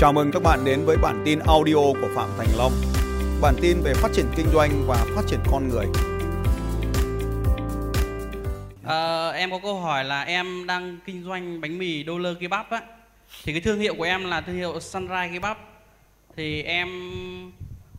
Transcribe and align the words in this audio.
Chào 0.00 0.12
mừng 0.12 0.30
các 0.32 0.42
bạn 0.42 0.64
đến 0.64 0.84
với 0.84 0.96
bản 0.96 1.22
tin 1.24 1.38
audio 1.38 1.74
của 1.74 2.08
Phạm 2.14 2.28
Thành 2.38 2.48
Long. 2.58 2.72
Bản 3.40 3.54
tin 3.60 3.80
về 3.82 3.94
phát 3.94 4.08
triển 4.12 4.26
kinh 4.36 4.46
doanh 4.52 4.70
và 4.86 5.06
phát 5.16 5.22
triển 5.26 5.40
con 5.50 5.68
người. 5.68 5.86
Ờ, 8.84 9.30
em 9.30 9.50
có 9.50 9.58
câu 9.62 9.80
hỏi 9.80 10.04
là 10.04 10.22
em 10.22 10.66
đang 10.66 10.98
kinh 11.06 11.24
doanh 11.24 11.60
bánh 11.60 11.78
mì 11.78 12.02
đô 12.02 12.18
lơ 12.18 12.34
kebab 12.40 12.66
á 12.70 12.80
thì 13.44 13.52
cái 13.52 13.60
thương 13.60 13.78
hiệu 13.78 13.94
của 13.94 14.04
em 14.04 14.24
là 14.24 14.40
thương 14.40 14.56
hiệu 14.56 14.80
Sunrise 14.80 15.30
kebab 15.32 15.56
thì 16.36 16.62
em 16.62 16.88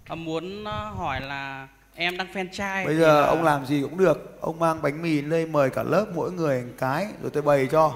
ờ, 0.08 0.16
muốn 0.16 0.64
ờ, 0.64 0.90
hỏi 0.98 1.22
là 1.22 1.68
em 1.96 2.18
đang 2.18 2.28
franchise 2.34 2.86
Bây 2.86 2.96
giờ 2.96 3.22
là- 3.22 3.28
ông 3.28 3.44
làm 3.44 3.66
gì 3.66 3.82
cũng 3.82 3.98
được 3.98 4.42
Ông 4.42 4.60
mang 4.60 4.82
bánh 4.82 5.02
mì 5.02 5.22
lên 5.22 5.52
mời 5.52 5.70
cả 5.70 5.84
lớp 5.84 6.06
mỗi 6.16 6.32
người 6.32 6.62
một 6.62 6.74
cái 6.78 7.08
Rồi 7.22 7.32
tôi 7.34 7.44
bày 7.44 7.68
cho 7.72 7.94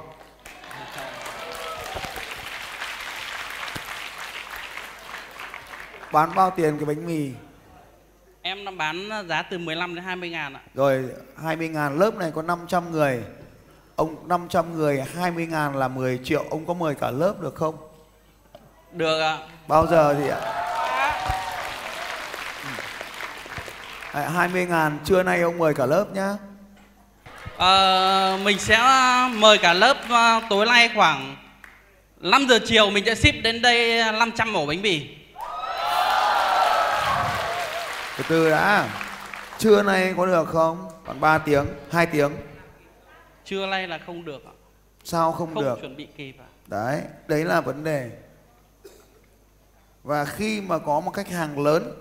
Bán 6.15 6.35
bao 6.35 6.51
tiền 6.51 6.77
cái 6.77 6.85
bánh 6.85 7.07
mì? 7.07 7.31
Em 8.41 8.65
đang 8.65 8.77
bán 8.77 9.09
giá 9.29 9.41
từ 9.41 9.57
15 9.57 9.95
đến 9.95 10.03
20 10.03 10.29
ngàn 10.29 10.53
ạ. 10.53 10.59
Rồi 10.73 11.03
20 11.43 11.69
ngàn 11.69 11.99
lớp 11.99 12.15
này 12.15 12.31
có 12.35 12.41
500 12.41 12.91
người. 12.91 13.23
Ông 13.95 14.27
500 14.27 14.77
người 14.77 15.03
20 15.15 15.47
ngàn 15.47 15.75
là 15.75 15.87
10 15.87 16.19
triệu. 16.23 16.45
Ông 16.49 16.65
có 16.65 16.73
mời 16.73 16.95
cả 16.95 17.11
lớp 17.11 17.41
được 17.41 17.55
không? 17.55 17.75
được 18.91 19.21
ạ. 19.21 19.37
Bao 19.67 19.87
giờ 19.87 20.15
thì 20.19 20.29
ạ? 20.29 20.39
À, 24.11 24.29
20 24.29 24.65
ngàn 24.65 24.97
trưa 25.05 25.23
nay 25.23 25.41
ông 25.41 25.57
mời 25.57 25.73
cả 25.73 25.85
lớp 25.85 26.05
nhá. 26.13 26.37
Ờ, 27.57 28.39
mình 28.43 28.59
sẽ 28.59 28.79
mời 29.33 29.57
cả 29.57 29.73
lớp 29.73 29.97
ờ, 30.09 30.41
tối 30.49 30.65
nay 30.65 30.89
khoảng 30.95 31.35
5 32.19 32.45
giờ 32.49 32.59
chiều 32.65 32.89
mình 32.89 33.03
sẽ 33.05 33.15
ship 33.15 33.43
đến 33.43 33.61
đây 33.61 34.03
500 34.13 34.53
ổ 34.53 34.65
bánh 34.65 34.81
mì 34.81 35.24
Từ 38.17 38.23
từ 38.29 38.49
đã 38.49 38.89
Trưa 39.57 39.83
nay 39.83 40.13
có 40.17 40.25
được 40.25 40.47
không? 40.47 40.89
Còn 41.05 41.19
3 41.19 41.37
tiếng, 41.37 41.65
2 41.91 42.05
tiếng 42.05 42.31
trưa 43.45 43.65
nay 43.67 43.87
là 43.87 43.97
không 43.97 44.25
được 44.25 44.45
ạ 44.45 44.51
Sao 45.03 45.31
không, 45.31 45.53
không 45.53 45.63
được? 45.63 45.77
chuẩn 45.81 45.95
bị 45.95 46.07
kịp 46.17 46.35
ạ 46.39 46.45
Đấy, 46.67 47.01
đấy 47.27 47.45
là 47.45 47.61
vấn 47.61 47.83
đề 47.83 48.11
Và 50.03 50.25
khi 50.25 50.61
mà 50.61 50.77
có 50.77 50.99
một 50.99 51.11
khách 51.11 51.27
hàng 51.29 51.63
lớn 51.63 51.93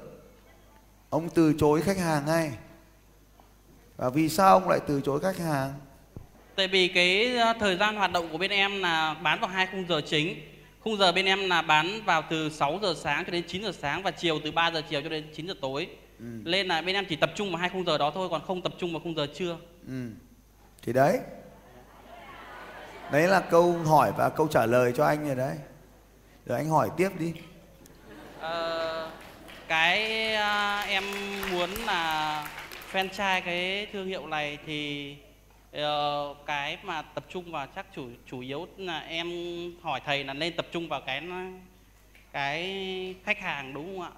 Ông 1.11 1.29
từ 1.29 1.55
chối 1.59 1.83
khách 1.83 1.99
hàng 1.99 2.27
ngay 2.27 2.53
Và 3.97 4.11
vì 4.11 4.29
sao 4.29 4.53
ông 4.53 4.69
lại 4.69 4.81
từ 4.87 5.01
chối 5.01 5.21
khách 5.21 5.39
hàng? 5.39 5.73
Tại 6.57 6.69
vì 6.69 6.89
cái 6.89 7.37
ờ, 7.37 7.53
thời 7.61 7.77
gian 7.77 7.97
hoạt 7.97 8.13
động 8.13 8.29
của 8.33 8.39
bên 8.39 8.51
em 8.51 8.81
là 8.83 9.15
bán 9.23 9.41
vào 9.41 9.51
hai 9.51 9.67
khung 9.67 9.89
giờ 9.89 10.01
chính. 10.07 10.41
Khung 10.81 10.97
giờ 10.97 11.13
bên 11.13 11.27
em 11.27 11.49
là 11.49 11.63
bán 11.63 12.01
vào 12.05 12.23
từ 12.31 12.51
6 12.51 12.79
giờ 12.83 12.95
sáng 12.97 13.25
cho 13.25 13.31
đến 13.31 13.45
9 13.49 13.63
giờ 13.63 13.73
sáng 13.81 14.03
và 14.03 14.11
chiều 14.11 14.41
từ 14.45 14.51
3 14.53 14.71
giờ 14.71 14.83
chiều 14.91 15.03
cho 15.03 15.09
đến 15.09 15.25
9 15.35 15.47
giờ 15.47 15.55
tối. 15.61 15.89
Ừ. 16.19 16.25
Nên 16.45 16.67
là 16.67 16.83
bên 16.83 16.95
em 16.95 17.07
chỉ 17.09 17.17
tập 17.17 17.31
trung 17.35 17.51
vào 17.51 17.59
hai 17.61 17.69
khung 17.69 17.85
giờ 17.85 17.99
đó 17.99 18.11
thôi 18.15 18.29
còn 18.31 18.43
không 18.47 18.63
tập 18.63 18.73
trung 18.79 18.93
vào 18.93 19.01
khung 19.05 19.15
giờ 19.15 19.27
trưa. 19.35 19.57
Ừ. 19.87 20.11
Thì 20.83 20.93
đấy 20.93 21.19
Đấy 23.13 23.29
là 23.29 23.41
câu 23.41 23.73
hỏi 23.73 24.13
và 24.17 24.29
câu 24.29 24.49
trả 24.49 24.67
lời 24.67 24.93
cho 24.97 25.05
anh 25.07 25.27
rồi 25.27 25.35
đấy 25.37 25.57
Rồi 26.47 26.59
anh 26.59 26.69
hỏi 26.69 26.91
tiếp 26.97 27.09
đi 27.19 27.33
Ờ, 28.41 29.11
cái 29.69 30.35
ờ, 30.35 30.81
em 30.81 31.05
muốn 31.51 31.71
là 31.71 32.49
franchise 32.93 33.41
cái 33.45 33.87
thương 33.93 34.07
hiệu 34.07 34.27
này 34.27 34.59
thì 34.67 35.17
ờ, 35.73 36.35
cái 36.47 36.79
mà 36.83 37.03
tập 37.03 37.25
trung 37.29 37.53
vào 37.53 37.67
chắc 37.77 37.87
chủ 37.95 38.09
chủ 38.27 38.41
yếu 38.41 38.67
là 38.77 38.99
em 38.99 39.29
hỏi 39.83 40.01
thầy 40.07 40.25
là 40.25 40.33
nên 40.35 40.57
tập 40.57 40.67
trung 40.73 40.89
vào 40.89 41.01
cái 41.01 41.23
cái 42.33 43.15
khách 43.25 43.39
hàng 43.39 43.75
đúng 43.75 43.99
không 43.99 44.01
ạ? 44.03 44.11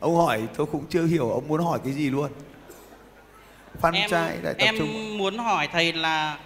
Ông 0.00 0.16
hỏi 0.16 0.48
tôi 0.56 0.66
cũng 0.66 0.86
chưa 0.90 1.06
hiểu 1.06 1.30
ông 1.30 1.48
muốn 1.48 1.64
hỏi 1.64 1.80
cái 1.84 1.92
gì 1.92 2.10
luôn. 2.10 2.30
Phan 3.80 3.94
em 3.94 4.10
trai 4.10 4.36
lại 4.42 4.54
tập 4.54 4.64
em 4.64 4.74
trung. 4.78 5.18
muốn 5.18 5.38
hỏi 5.38 5.68
thầy 5.72 5.92
là 5.92 6.38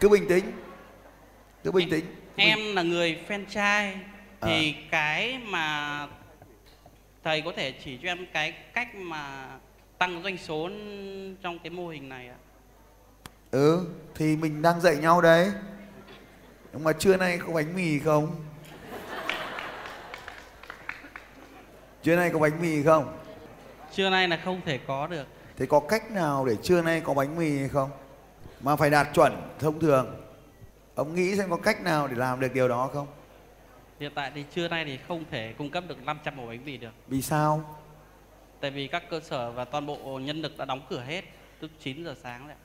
Cứ 0.00 0.08
bình 0.08 0.28
tĩnh. 0.28 0.44
Cứ 1.64 1.70
bình 1.72 1.90
tĩnh 1.90 2.04
Cứ 2.06 2.12
bình- 2.36 2.48
em 2.48 2.74
là 2.76 2.82
người 2.82 3.18
franchise 3.28 3.92
À. 4.40 4.48
thì 4.48 4.74
cái 4.90 5.38
mà 5.46 6.06
thầy 7.24 7.40
có 7.42 7.52
thể 7.56 7.72
chỉ 7.84 7.98
cho 8.02 8.08
em 8.08 8.26
cái 8.32 8.52
cách 8.74 8.94
mà 8.94 9.48
tăng 9.98 10.22
doanh 10.22 10.38
số 10.38 10.68
trong 11.42 11.58
cái 11.58 11.70
mô 11.70 11.88
hình 11.88 12.08
này 12.08 12.28
ạ. 12.28 12.36
Ừ 13.50 13.86
thì 14.14 14.36
mình 14.36 14.62
đang 14.62 14.80
dạy 14.80 14.96
nhau 14.96 15.20
đấy. 15.20 15.50
Nhưng 16.72 16.84
mà 16.84 16.92
trưa 16.92 17.16
nay 17.16 17.38
có 17.46 17.52
bánh 17.52 17.76
mì 17.76 17.98
không? 17.98 18.36
Trưa 22.02 22.16
nay 22.16 22.30
có 22.32 22.38
bánh 22.38 22.62
mì 22.62 22.82
không? 22.82 23.18
trưa 23.94 24.10
nay 24.10 24.28
là 24.28 24.40
không 24.44 24.60
thể 24.66 24.78
có 24.86 25.06
được 25.06 25.26
Thế 25.56 25.66
có 25.66 25.80
cách 25.80 26.10
nào 26.10 26.44
để 26.46 26.56
trưa 26.62 26.82
nay 26.82 27.00
có 27.00 27.14
bánh 27.14 27.38
mì 27.38 27.58
hay 27.58 27.68
không? 27.68 27.90
Mà 28.60 28.76
phải 28.76 28.90
đạt 28.90 29.08
chuẩn 29.14 29.32
thông 29.58 29.80
thường 29.80 30.14
Ông 30.94 31.14
nghĩ 31.14 31.36
xem 31.36 31.50
có 31.50 31.56
cách 31.56 31.82
nào 31.82 32.08
để 32.08 32.14
làm 32.16 32.40
được 32.40 32.54
điều 32.54 32.68
đó 32.68 32.90
không? 32.94 33.06
hiện 34.00 34.12
tại 34.14 34.32
thì 34.34 34.44
trưa 34.54 34.68
nay 34.68 34.84
thì 34.84 34.98
không 35.08 35.24
thể 35.30 35.54
cung 35.58 35.70
cấp 35.70 35.84
được 35.88 36.02
500 36.04 36.40
ổ 36.40 36.46
bánh 36.46 36.64
mì 36.64 36.76
được 36.76 36.90
Vì 37.08 37.22
sao? 37.22 37.78
tại 38.60 38.70
vì 38.70 38.86
các 38.88 39.02
cơ 39.10 39.20
sở 39.20 39.50
và 39.50 39.64
toàn 39.64 39.86
bộ 39.86 40.18
nhân 40.22 40.42
lực 40.42 40.58
đã 40.58 40.64
đóng 40.64 40.80
cửa 40.90 41.00
hết 41.06 41.24
từ 41.60 41.68
9 41.80 42.04
giờ 42.04 42.14
sáng 42.22 42.48
đấy. 42.48 42.56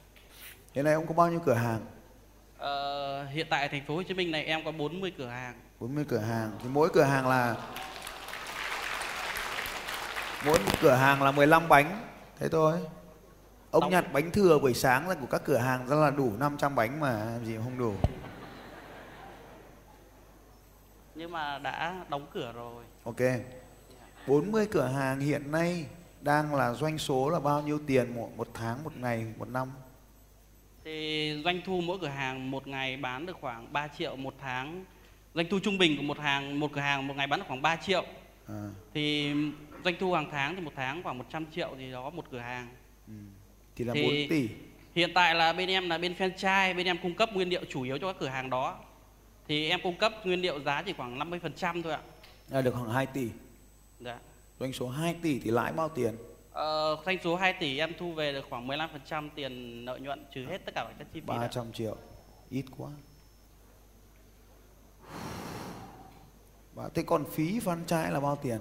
Hiện 0.74 0.86
nay 0.86 0.94
ông 0.94 1.08
có 1.08 1.14
bao 1.14 1.30
nhiêu 1.32 1.40
cửa 1.46 1.54
hàng? 1.54 1.80
Ờ, 2.58 3.26
hiện 3.26 3.48
tại 3.50 3.70
thành 3.70 3.86
phố 3.88 3.96
Hồ 3.96 4.04
Chí 4.04 4.14
Minh 4.14 4.32
này 4.32 4.44
em 4.46 4.66
có 4.66 4.72
40 4.72 5.14
cửa 5.18 5.28
hàng 5.28 5.54
40 5.80 6.06
cửa 6.08 6.18
hàng 6.18 6.52
Thì 6.64 6.70
mỗi 6.70 6.90
cửa 6.94 7.04
hàng 7.04 7.28
là 7.28 7.56
Mỗi 10.46 10.59
cửa 10.81 10.94
hàng 10.96 11.22
là 11.24 11.31
15 11.31 11.70
bánh. 11.70 12.08
Thế 12.40 12.50
thôi. 12.50 12.80
Ông 13.72 13.81
Đóng- 13.81 13.92
nhặt 13.92 14.06
bánh 14.14 14.31
thừa 14.31 14.59
buổi 14.59 14.74
sáng 14.74 15.08
ra 15.09 15.16
của 15.16 15.26
các 15.26 15.42
cửa 15.46 15.58
hàng 15.58 15.88
ra 15.88 15.96
là 15.96 16.12
đủ 16.12 16.34
500 16.40 16.76
bánh 16.76 17.00
mà 17.00 17.26
làm 17.26 17.46
gì 17.46 17.58
mà 17.58 17.64
không 17.64 17.78
đủ. 17.80 17.94
Nhưng 21.16 21.31
mà 21.31 21.59
đã 21.59 22.06
đóng 22.09 22.28
cửa 22.34 22.52
rồi. 22.56 22.84
Ok. 23.04 23.20
40 24.28 24.68
cửa 24.72 24.88
hàng 24.88 25.20
hiện 25.20 25.52
nay 25.52 25.86
đang 26.22 26.56
là 26.56 26.74
doanh 26.74 26.98
số 26.98 27.30
là 27.30 27.40
bao 27.40 27.62
nhiêu 27.62 27.80
tiền 27.88 28.16
một, 28.16 28.30
một 28.38 28.48
tháng, 28.54 28.84
một 28.84 28.98
ngày, 28.98 29.25
một 29.38 29.48
năm? 29.50 29.72
Thì 30.86 31.42
doanh 31.46 31.62
thu 31.66 31.81
mỗi 31.81 31.98
cửa 32.02 32.08
hàng 32.08 32.52
một 32.52 32.68
ngày 32.68 32.98
bán 32.98 33.25
được 33.25 33.38
khoảng 33.42 33.74
3 33.74 33.88
triệu 33.88 34.16
một 34.16 34.34
tháng. 34.42 34.86
Doanh 35.34 35.46
thu 35.52 35.60
trung 35.64 35.78
bình 35.78 35.98
của 35.98 36.04
một 36.04 36.20
hàng 36.20 36.60
một 36.60 36.72
cửa 36.74 36.81
hàng 36.81 37.08
một 37.08 37.14
ngày 37.18 37.28
bán 37.28 37.40
được 37.40 37.46
khoảng 37.48 37.62
3 37.62 37.75
triệu. 37.75 38.04
à, 38.48 38.70
Thì 38.94 39.34
doanh 39.84 39.96
thu 40.00 40.14
hàng 40.14 40.30
tháng 40.32 40.56
thì 40.56 40.62
một 40.62 40.72
tháng 40.76 41.04
khoảng 41.04 41.18
100 41.18 41.46
triệu 41.56 41.70
thì 41.78 41.92
đó 41.92 42.10
một 42.10 42.26
cửa 42.32 42.40
hàng. 42.40 42.68
Thì 43.76 43.86
là 43.86 43.94
Thì- 43.94 44.04
4 44.04 44.30
tỷ 44.30 44.50
Hiện 44.96 45.12
tại 45.16 45.36
là 45.36 45.54
bên 45.54 45.70
em 45.70 45.90
là 45.90 45.98
bên 45.98 46.14
franchise, 46.14 46.76
bên 46.76 46.86
em 46.88 46.98
cung 47.02 47.16
cấp 47.16 47.30
nguyên 47.34 47.50
liệu 47.50 47.62
chủ 47.70 47.82
yếu 47.84 47.98
cho 47.98 48.08
các 48.14 48.20
cửa 48.20 48.28
hàng 48.28 48.50
đó. 48.50 48.80
Thì 49.48 49.70
em 49.70 49.80
cung 49.84 49.98
cấp 49.98 50.14
nguyên 50.26 50.42
liệu 50.42 50.60
giá 50.60 50.82
chỉ 50.86 50.94
khoảng 50.94 51.20
50% 51.20 51.82
thôi 51.84 51.94
ạ. 51.94 52.02
là 52.50 52.62
được 52.62 52.72
khoảng 52.76 52.90
2 52.90 53.06
tỷ 53.06 53.28
Dạ. 54.00 54.20
Doanh 54.60 54.74
số 54.74 54.90
2 54.90 55.16
tỷ 55.22 55.40
thì 55.40 55.52
lãi 55.52 55.74
bao 55.74 55.90
tiền? 55.90 56.16
Ờ, 56.52 56.98
doanh 57.06 57.18
số 57.24 57.36
2 57.36 57.54
tỷ 57.54 57.78
em 57.78 57.94
thu 58.00 58.14
về 58.14 58.32
được 58.34 58.46
khoảng 58.50 58.68
15% 58.68 59.30
tiền 59.36 59.86
lợi 59.86 60.00
nhuận 60.00 60.26
trừ 60.36 60.46
hết 60.50 60.66
tất 60.66 60.76
cả 60.76 60.86
các 61.00 61.08
chi 61.14 61.20
phí. 61.20 61.28
đã. 61.28 61.38
300 61.38 61.72
triệu 61.74 61.96
Ít 62.50 62.66
quá 62.78 62.90
Và 66.74 66.90
thế 66.94 67.04
còn 67.04 67.24
phí 67.32 67.60
trái 67.88 68.12
là 68.12 68.20
bao 68.20 68.36
tiền? 68.42 68.60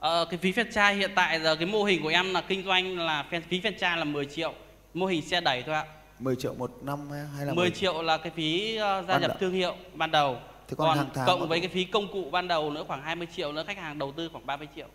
Ờ, 0.00 0.24
cái 0.24 0.38
phí 0.38 0.52
franchise 0.52 0.96
hiện 0.96 1.10
tại 1.14 1.40
giờ 1.40 1.56
cái 1.56 1.66
mô 1.66 1.84
hình 1.84 2.02
của 2.02 2.08
em 2.08 2.32
là 2.34 2.40
kinh 2.40 2.64
doanh 2.64 2.98
là 2.98 3.26
phí 3.48 3.60
franchise 3.60 3.96
là 3.98 4.04
10 4.04 4.26
triệu. 4.26 4.54
Mô 4.94 5.06
hình 5.06 5.22
xe 5.22 5.40
đẩy 5.40 5.62
thôi 5.62 5.74
ạ. 5.74 5.84
10 6.18 6.36
triệu 6.36 6.54
một 6.54 6.70
năm 6.82 7.10
hay- 7.36 7.46
là 7.46 7.54
10 7.54 7.70
triệu 7.70 8.02
là 8.02 8.18
cái 8.18 8.32
phí 8.36 8.76
ờ, 8.76 9.02
gia 9.02 9.14
Ban 9.14 9.22
nhập 9.22 9.36
thương 9.40 9.52
hiệu 9.52 9.74
ban 9.94 10.10
đầu. 10.10 10.36
Thế 10.68 10.74
còn 10.78 10.96
hàng 10.98 11.08
tháng 11.14 11.26
cộng 11.26 11.40
có- 11.40 11.46
với 11.46 11.60
cái 11.60 11.68
phí 11.68 11.84
công 11.84 12.12
cụ 12.12 12.30
ban 12.30 12.48
đầu 12.48 12.70
nữa 12.70 12.84
khoảng 12.88 13.02
20 13.02 13.26
triệu 13.36 13.52
nữa 13.52 13.64
khách 13.66 13.78
hàng 13.78 13.98
đầu 13.98 14.12
tư 14.12 14.28
khoảng 14.32 14.46
30 14.46 14.68
triệu. 14.76 14.86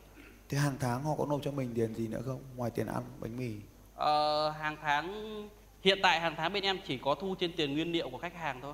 Thế 0.49 0.57
hàng 0.57 0.75
tháng 0.79 1.03
họ 1.03 1.11
có 1.17 1.25
nộp 1.29 1.41
cho 1.43 1.51
mình 1.51 1.71
tiền 1.75 1.93
gì 1.95 2.07
nữa 2.07 2.21
không? 2.25 2.39
Ngoài 2.55 2.71
tiền 2.75 2.87
ăn, 2.87 3.03
bánh 3.19 3.37
mì. 3.37 3.51
Ờ, 3.95 4.49
hàng 4.49 4.77
tháng 4.81 5.23
hiện 5.83 5.99
tại 6.03 6.19
hàng 6.19 6.35
tháng 6.37 6.53
bên 6.53 6.63
em 6.63 6.77
chỉ 6.87 6.97
có 6.97 7.15
thu 7.15 7.35
trên 7.39 7.51
tiền 7.57 7.73
nguyên 7.73 7.91
liệu 7.91 8.09
của 8.09 8.17
khách 8.17 8.35
hàng 8.35 8.59
thôi 8.61 8.73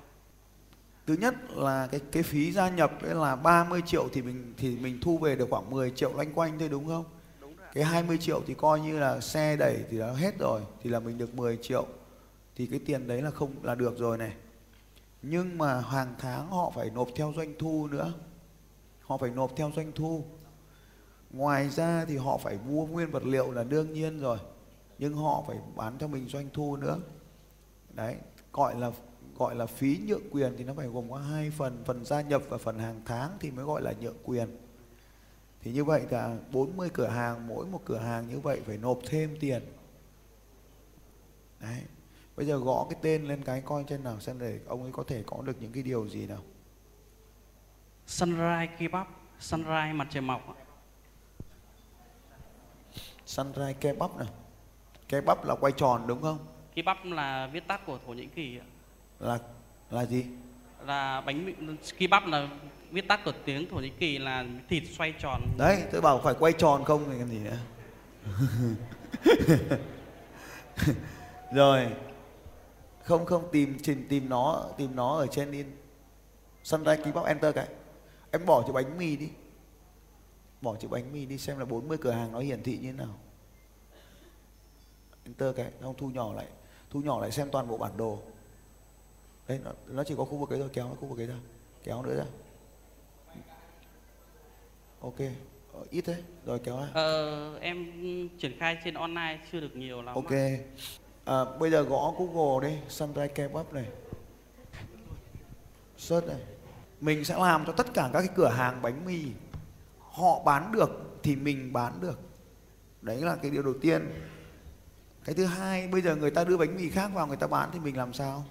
Thứ 1.06 1.14
nhất 1.14 1.34
là 1.50 1.86
cái 1.86 2.00
cái 2.12 2.22
phí 2.22 2.52
gia 2.52 2.68
nhập 2.68 3.02
ấy 3.02 3.14
là 3.14 3.36
30 3.36 3.82
triệu 3.86 4.08
thì 4.12 4.22
mình 4.22 4.54
thì 4.56 4.76
mình 4.76 4.98
thu 5.02 5.18
về 5.18 5.36
được 5.36 5.46
khoảng 5.50 5.70
10 5.70 5.90
triệu 5.90 6.12
loanh 6.12 6.32
quanh 6.32 6.58
thôi 6.58 6.68
đúng 6.68 6.86
không? 6.86 7.04
đúng 7.40 7.56
rồi. 7.56 7.68
Cái 7.74 7.84
20 7.84 8.18
triệu 8.18 8.42
thì 8.46 8.54
coi 8.54 8.80
như 8.80 8.98
là 8.98 9.20
xe 9.20 9.56
đẩy 9.56 9.84
thì 9.90 9.98
đã 9.98 10.12
hết 10.12 10.38
rồi 10.38 10.60
thì 10.82 10.90
là 10.90 11.00
mình 11.00 11.18
được 11.18 11.34
10 11.34 11.58
triệu 11.62 11.86
thì 12.56 12.66
cái 12.66 12.80
tiền 12.86 13.06
đấy 13.06 13.22
là 13.22 13.30
không 13.30 13.50
là 13.62 13.74
được 13.74 13.98
rồi 13.98 14.18
này. 14.18 14.32
Nhưng 15.22 15.58
mà 15.58 15.80
hàng 15.80 16.14
tháng 16.18 16.50
họ 16.50 16.72
phải 16.74 16.90
nộp 16.90 17.08
theo 17.16 17.32
doanh 17.36 17.54
thu 17.58 17.86
nữa. 17.86 18.12
Họ 19.00 19.16
phải 19.16 19.30
nộp 19.30 19.56
theo 19.56 19.70
doanh 19.76 19.92
thu. 19.92 20.24
Ngoài 21.30 21.68
ra 21.68 22.04
thì 22.04 22.16
họ 22.16 22.38
phải 22.38 22.58
mua 22.68 22.86
nguyên 22.86 23.10
vật 23.10 23.24
liệu 23.24 23.50
là 23.50 23.64
đương 23.64 23.92
nhiên 23.92 24.20
rồi. 24.20 24.38
Nhưng 24.98 25.14
họ 25.14 25.44
phải 25.46 25.56
bán 25.76 25.96
cho 25.98 26.08
mình 26.08 26.28
doanh 26.28 26.48
thu 26.52 26.76
nữa. 26.76 26.98
Đấy, 27.90 28.16
gọi 28.52 28.80
là 28.80 28.90
gọi 29.40 29.54
là 29.54 29.66
phí 29.66 30.00
nhượng 30.06 30.30
quyền 30.30 30.54
thì 30.58 30.64
nó 30.64 30.74
phải 30.74 30.86
gồm 30.86 31.10
có 31.10 31.16
hai 31.16 31.50
phần 31.50 31.82
phần 31.84 32.04
gia 32.04 32.20
nhập 32.20 32.42
và 32.48 32.58
phần 32.58 32.78
hàng 32.78 33.00
tháng 33.04 33.30
thì 33.40 33.50
mới 33.50 33.64
gọi 33.64 33.82
là 33.82 33.92
nhượng 34.00 34.16
quyền. 34.24 34.56
Thì 35.62 35.72
như 35.72 35.84
vậy 35.84 36.02
là 36.10 36.36
40 36.52 36.90
cửa 36.92 37.06
hàng 37.06 37.46
mỗi 37.48 37.66
một 37.66 37.80
cửa 37.84 37.98
hàng 37.98 38.28
như 38.28 38.40
vậy 38.40 38.60
phải 38.66 38.76
nộp 38.76 38.98
thêm 39.06 39.36
tiền. 39.40 39.62
Đấy. 41.60 41.82
Bây 42.36 42.46
giờ 42.46 42.58
gõ 42.58 42.86
cái 42.90 42.98
tên 43.02 43.24
lên 43.24 43.42
cái 43.44 43.60
coi 43.60 43.84
trên 43.88 44.04
nào 44.04 44.20
xem 44.20 44.38
để 44.38 44.60
ông 44.66 44.82
ấy 44.82 44.92
có 44.92 45.04
thể 45.06 45.22
có 45.26 45.42
được 45.42 45.56
những 45.60 45.72
cái 45.72 45.82
điều 45.82 46.08
gì 46.08 46.26
nào. 46.26 46.42
Sunrise 48.06 48.76
Kebab, 48.78 49.06
Sunrise 49.38 49.92
mặt 49.92 50.08
trời 50.10 50.20
mọc. 50.22 50.56
sunrise 53.26 53.78
kebab 53.80 54.16
nào? 54.16 54.28
Kebab 55.08 55.44
là 55.44 55.54
quay 55.60 55.72
tròn 55.76 56.04
đúng 56.06 56.22
không? 56.22 56.38
Kebab 56.74 56.96
là 57.04 57.50
viết 57.52 57.68
tắt 57.68 57.80
của 57.86 57.98
Thổ 58.06 58.12
Nhĩ 58.12 58.26
Kỳ 58.26 58.58
ạ. 58.58 58.69
Là 59.20 59.38
là 59.90 60.06
gì? 60.06 60.24
Là 60.86 61.20
bánh 61.20 61.46
mì 61.46 61.52
kebab 61.98 62.26
là 62.26 62.48
viết 62.90 63.08
tắt 63.08 63.20
của 63.24 63.32
tiếng 63.44 63.70
Thổ 63.70 63.76
Nhĩ 63.76 63.88
Kỳ 63.88 64.18
là 64.18 64.44
thịt 64.68 64.82
xoay 64.96 65.14
tròn. 65.18 65.40
đấy 65.58 65.82
tôi 65.92 66.00
bảo 66.00 66.20
phải 66.24 66.34
quay 66.38 66.52
tròn 66.52 66.84
không 66.84 67.04
thì 67.10 67.18
làm 67.18 67.28
gì 67.28 67.38
nữa. 67.38 67.56
Rồi 71.54 71.88
không 73.02 73.26
không 73.26 73.48
tìm 73.52 73.78
tìm 73.84 74.06
tìm 74.08 74.28
nó 74.28 74.64
tìm 74.76 74.96
nó 74.96 75.16
ở 75.16 75.26
trên 75.26 75.52
in. 75.52 75.66
Sunrise 76.62 77.02
kebab 77.04 77.24
enter 77.24 77.54
cái. 77.54 77.68
Em 78.30 78.46
bỏ 78.46 78.62
chữ 78.66 78.72
bánh 78.72 78.98
mì 78.98 79.16
đi. 79.16 79.28
Bỏ 80.60 80.76
chữ 80.76 80.88
bánh 80.88 81.12
mì 81.12 81.26
đi 81.26 81.38
xem 81.38 81.58
là 81.58 81.64
40 81.64 81.98
cửa 82.00 82.10
hàng 82.10 82.32
nó 82.32 82.38
hiển 82.38 82.62
thị 82.62 82.78
như 82.78 82.92
thế 82.92 82.98
nào. 82.98 83.18
Enter 85.24 85.56
cái 85.56 85.70
không 85.82 85.94
thu 85.98 86.10
nhỏ 86.10 86.32
lại. 86.32 86.46
Thu 86.90 87.00
nhỏ 87.00 87.20
lại 87.20 87.30
xem 87.30 87.48
toàn 87.52 87.68
bộ 87.68 87.76
bản 87.76 87.96
đồ 87.96 88.18
đấy 89.50 89.60
nó, 89.64 89.72
nó 89.86 90.04
chỉ 90.04 90.14
có 90.16 90.24
khu 90.24 90.36
vực 90.36 90.50
ấy 90.50 90.58
thôi 90.58 90.68
kéo 90.72 90.88
nó 90.88 90.94
khu 90.94 91.06
vực 91.06 91.18
ấy 91.18 91.26
ra 91.26 91.34
kéo 91.84 92.02
nữa 92.02 92.16
ra. 92.16 92.24
Ok 95.00 95.18
Ờ, 95.72 95.80
ít 95.90 96.00
thế 96.04 96.16
rồi 96.46 96.58
kéo 96.58 96.76
ra. 96.76 96.88
Ờ, 96.94 97.58
em 97.58 97.86
triển 98.38 98.58
khai 98.58 98.78
trên 98.84 98.94
online 98.94 99.38
chưa 99.52 99.60
được 99.60 99.76
nhiều 99.76 100.02
lắm. 100.02 100.14
ok 100.14 100.32
à, 101.24 101.44
bây 101.60 101.70
giờ 101.70 101.82
gõ 101.82 102.12
google 102.18 102.68
đi 102.68 102.76
sunrise 102.88 103.28
kebab 103.34 103.72
này. 103.72 103.86
Search 105.98 106.26
này. 106.28 106.40
Mình 107.00 107.24
sẽ 107.24 107.38
làm 107.38 107.64
cho 107.66 107.72
tất 107.72 107.94
cả 107.94 108.10
các 108.12 108.20
cái 108.20 108.30
cửa 108.34 108.48
hàng 108.48 108.82
bánh 108.82 109.04
mì 109.04 109.24
họ 109.98 110.42
bán 110.44 110.72
được 110.72 110.90
thì 111.22 111.36
mình 111.36 111.72
bán 111.72 112.00
được. 112.00 112.18
Đấy 113.02 113.16
là 113.20 113.36
cái 113.36 113.50
điều 113.50 113.62
đầu 113.62 113.74
tiên. 113.80 114.10
Cái 115.24 115.34
thứ 115.34 115.44
hai 115.44 115.88
bây 115.88 116.00
giờ 116.00 116.16
người 116.16 116.30
ta 116.30 116.44
đưa 116.44 116.56
bánh 116.56 116.76
mì 116.76 116.90
khác 116.90 117.10
vào 117.14 117.26
người 117.26 117.36
ta 117.36 117.46
bán 117.46 117.70
thì 117.72 117.78
mình 117.78 117.96
làm 117.96 118.12
sao 118.12 118.44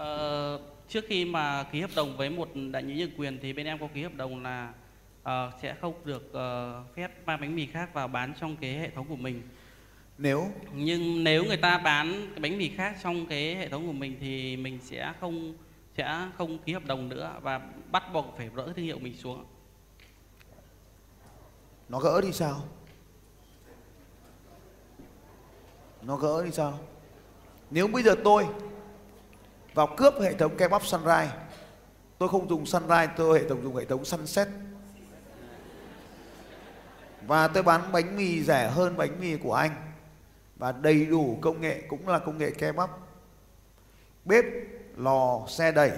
Ờ, 0.00 0.58
trước 0.88 1.04
khi 1.08 1.24
mà 1.24 1.62
ký 1.72 1.80
hợp 1.80 1.90
đồng 1.96 2.16
với 2.16 2.30
một 2.30 2.48
đại 2.70 2.82
lý 2.82 2.94
nhượng 2.94 3.10
quyền 3.18 3.38
thì 3.42 3.52
bên 3.52 3.66
em 3.66 3.78
có 3.78 3.88
ký 3.94 4.02
hợp 4.02 4.14
đồng 4.16 4.42
là 4.42 4.72
ờ, 5.22 5.52
sẽ 5.62 5.74
không 5.80 5.94
được 6.04 6.32
ờ, 6.32 6.82
phép 6.96 7.26
mang 7.26 7.40
bánh 7.40 7.56
mì 7.56 7.66
khác 7.66 7.94
vào 7.94 8.08
bán 8.08 8.32
trong 8.40 8.56
cái 8.56 8.74
hệ 8.74 8.90
thống 8.90 9.06
của 9.08 9.16
mình. 9.16 9.42
nếu 10.18 10.46
Nhưng 10.74 11.24
nếu 11.24 11.44
người 11.44 11.56
ta 11.56 11.78
bán 11.78 12.26
cái 12.30 12.40
bánh 12.40 12.58
mì 12.58 12.68
khác 12.68 12.96
trong 13.02 13.26
cái 13.26 13.54
hệ 13.56 13.68
thống 13.68 13.86
của 13.86 13.92
mình 13.92 14.16
thì 14.20 14.56
mình 14.56 14.78
sẽ 14.82 15.12
không 15.20 15.54
sẽ 15.96 16.28
không 16.38 16.58
ký 16.58 16.72
hợp 16.72 16.86
đồng 16.86 17.08
nữa 17.08 17.32
và 17.42 17.60
bắt 17.90 18.02
buộc 18.12 18.34
phải 18.36 18.50
gỡ 18.54 18.72
thương 18.76 18.84
hiệu 18.84 18.98
mình 18.98 19.16
xuống. 19.16 19.44
nó 21.88 21.98
gỡ 21.98 22.20
thì 22.24 22.32
sao 22.32 22.62
nó 26.02 26.16
gỡ 26.16 26.42
thì 26.44 26.50
sao 26.50 26.78
nếu 27.70 27.88
bây 27.88 28.02
giờ 28.02 28.14
tôi 28.24 28.46
vào 29.74 29.86
cướp 29.96 30.14
hệ 30.20 30.34
thống 30.34 30.56
kebab 30.56 30.82
sunrise. 30.82 31.32
Tôi 32.18 32.28
không 32.28 32.48
dùng 32.48 32.66
sunrise, 32.66 33.08
tôi 33.16 33.38
hệ 33.40 33.48
thống 33.48 33.62
dùng 33.62 33.76
hệ 33.76 33.84
thống 33.84 34.04
sunset. 34.04 34.48
Và 37.26 37.48
tôi 37.48 37.62
bán 37.62 37.92
bánh 37.92 38.16
mì 38.16 38.42
rẻ 38.42 38.68
hơn 38.68 38.96
bánh 38.96 39.20
mì 39.20 39.36
của 39.36 39.54
anh. 39.54 39.70
Và 40.56 40.72
đầy 40.72 41.06
đủ 41.06 41.38
công 41.40 41.60
nghệ, 41.60 41.82
cũng 41.88 42.08
là 42.08 42.18
công 42.18 42.38
nghệ 42.38 42.50
kebab 42.50 42.90
bếp, 44.24 44.44
lò, 44.96 45.46
xe 45.48 45.72
đẩy, 45.72 45.90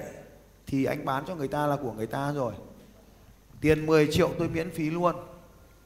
thì 0.67 0.85
anh 0.85 1.05
bán 1.05 1.25
cho 1.27 1.35
người 1.35 1.49
ta 1.49 1.67
là 1.67 1.77
của 1.77 1.93
người 1.93 2.07
ta 2.07 2.33
rồi. 2.33 2.53
Tiền 3.61 3.87
10 3.87 4.09
triệu 4.13 4.31
tôi 4.39 4.49
miễn 4.49 4.71
phí 4.71 4.91
luôn. 4.91 5.17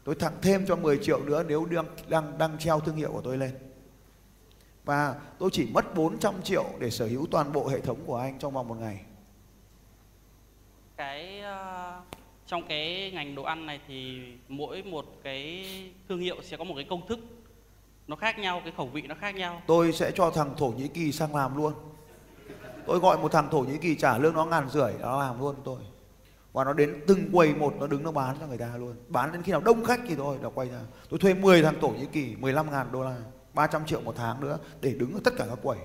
Tôi 0.04 0.14
thẳng 0.14 0.32
thêm 0.42 0.66
cho 0.66 0.76
10 0.76 0.98
triệu 1.02 1.24
nữa 1.24 1.44
nếu 1.48 1.64
đang 1.64 1.86
đang 2.08 2.38
đang 2.38 2.58
treo 2.58 2.80
thương 2.80 2.96
hiệu 2.96 3.12
của 3.12 3.20
tôi 3.20 3.38
lên 3.38 3.50
và 4.86 5.14
tôi 5.38 5.50
chỉ 5.52 5.68
mất 5.72 5.94
400 5.94 6.34
triệu 6.42 6.64
để 6.78 6.90
sở 6.90 7.06
hữu 7.06 7.26
toàn 7.30 7.52
bộ 7.52 7.68
hệ 7.68 7.80
thống 7.80 7.98
của 8.06 8.16
anh 8.16 8.38
trong 8.38 8.52
vòng 8.52 8.68
một 8.68 8.76
ngày. 8.80 9.00
Cái 10.96 11.40
ờ, 11.40 12.00
trong 12.46 12.62
cái 12.68 13.10
ngành 13.14 13.34
đồ 13.34 13.42
ăn 13.42 13.66
này 13.66 13.80
thì 13.88 14.22
mỗi 14.48 14.82
một 14.82 15.04
cái 15.22 15.66
thương 16.08 16.20
hiệu 16.20 16.36
sẽ 16.42 16.56
có 16.56 16.64
một 16.64 16.74
cái 16.76 16.86
công 16.90 17.06
thức. 17.06 17.18
Nó 18.06 18.16
khác 18.16 18.38
nhau, 18.38 18.60
cái 18.64 18.72
khẩu 18.76 18.86
vị 18.86 19.02
nó 19.02 19.14
khác 19.20 19.34
nhau. 19.34 19.62
tôi 19.66 19.92
sẽ 19.92 20.10
cho 20.14 20.30
thằng 20.30 20.54
Thổ 20.56 20.68
Nhĩ 20.68 20.88
Kỳ 20.88 21.12
sang 21.12 21.36
làm 21.36 21.56
luôn. 21.56 21.72
Tôi 22.86 22.98
gọi 22.98 23.18
một 23.18 23.32
thằng 23.32 23.48
Thổ 23.50 23.60
Nhĩ 23.60 23.78
Kỳ 23.78 23.94
trả 23.94 24.18
lương 24.18 24.34
nó 24.34 24.44
ngàn 24.44 24.68
rưỡi 24.68 24.92
nó 25.00 25.20
làm 25.20 25.40
luôn 25.40 25.54
tôi. 25.64 25.78
Và 26.52 26.64
nó 26.64 26.72
đến 26.72 27.00
từng 27.06 27.32
quầy 27.32 27.54
một 27.54 27.74
nó 27.80 27.86
đứng 27.86 28.02
nó 28.02 28.12
bán 28.12 28.36
cho 28.40 28.46
người 28.46 28.58
ta 28.58 28.76
luôn. 28.76 28.96
Bán 29.08 29.32
đến 29.32 29.42
khi 29.42 29.52
nào 29.52 29.60
đông 29.60 29.84
khách 29.84 30.00
thì 30.08 30.14
thôi 30.14 30.38
nó 30.42 30.50
quay 30.50 30.68
ra. 30.68 30.80
Tôi 31.08 31.18
thuê 31.18 31.34
10 31.34 31.62
thằng 31.62 31.80
Thổ 31.80 31.88
Nhĩ 31.88 32.06
Kỳ 32.12 32.36
15 32.36 32.70
ngàn 32.70 32.86
đô 32.92 33.02
la 33.02 33.16
300 33.56 33.86
triệu 33.86 34.00
một 34.00 34.14
tháng 34.16 34.40
nữa 34.40 34.58
để 34.80 34.94
đứng 34.94 35.14
ở 35.14 35.20
tất 35.24 35.34
cả 35.38 35.46
các 35.48 35.58
quầy. 35.62 35.78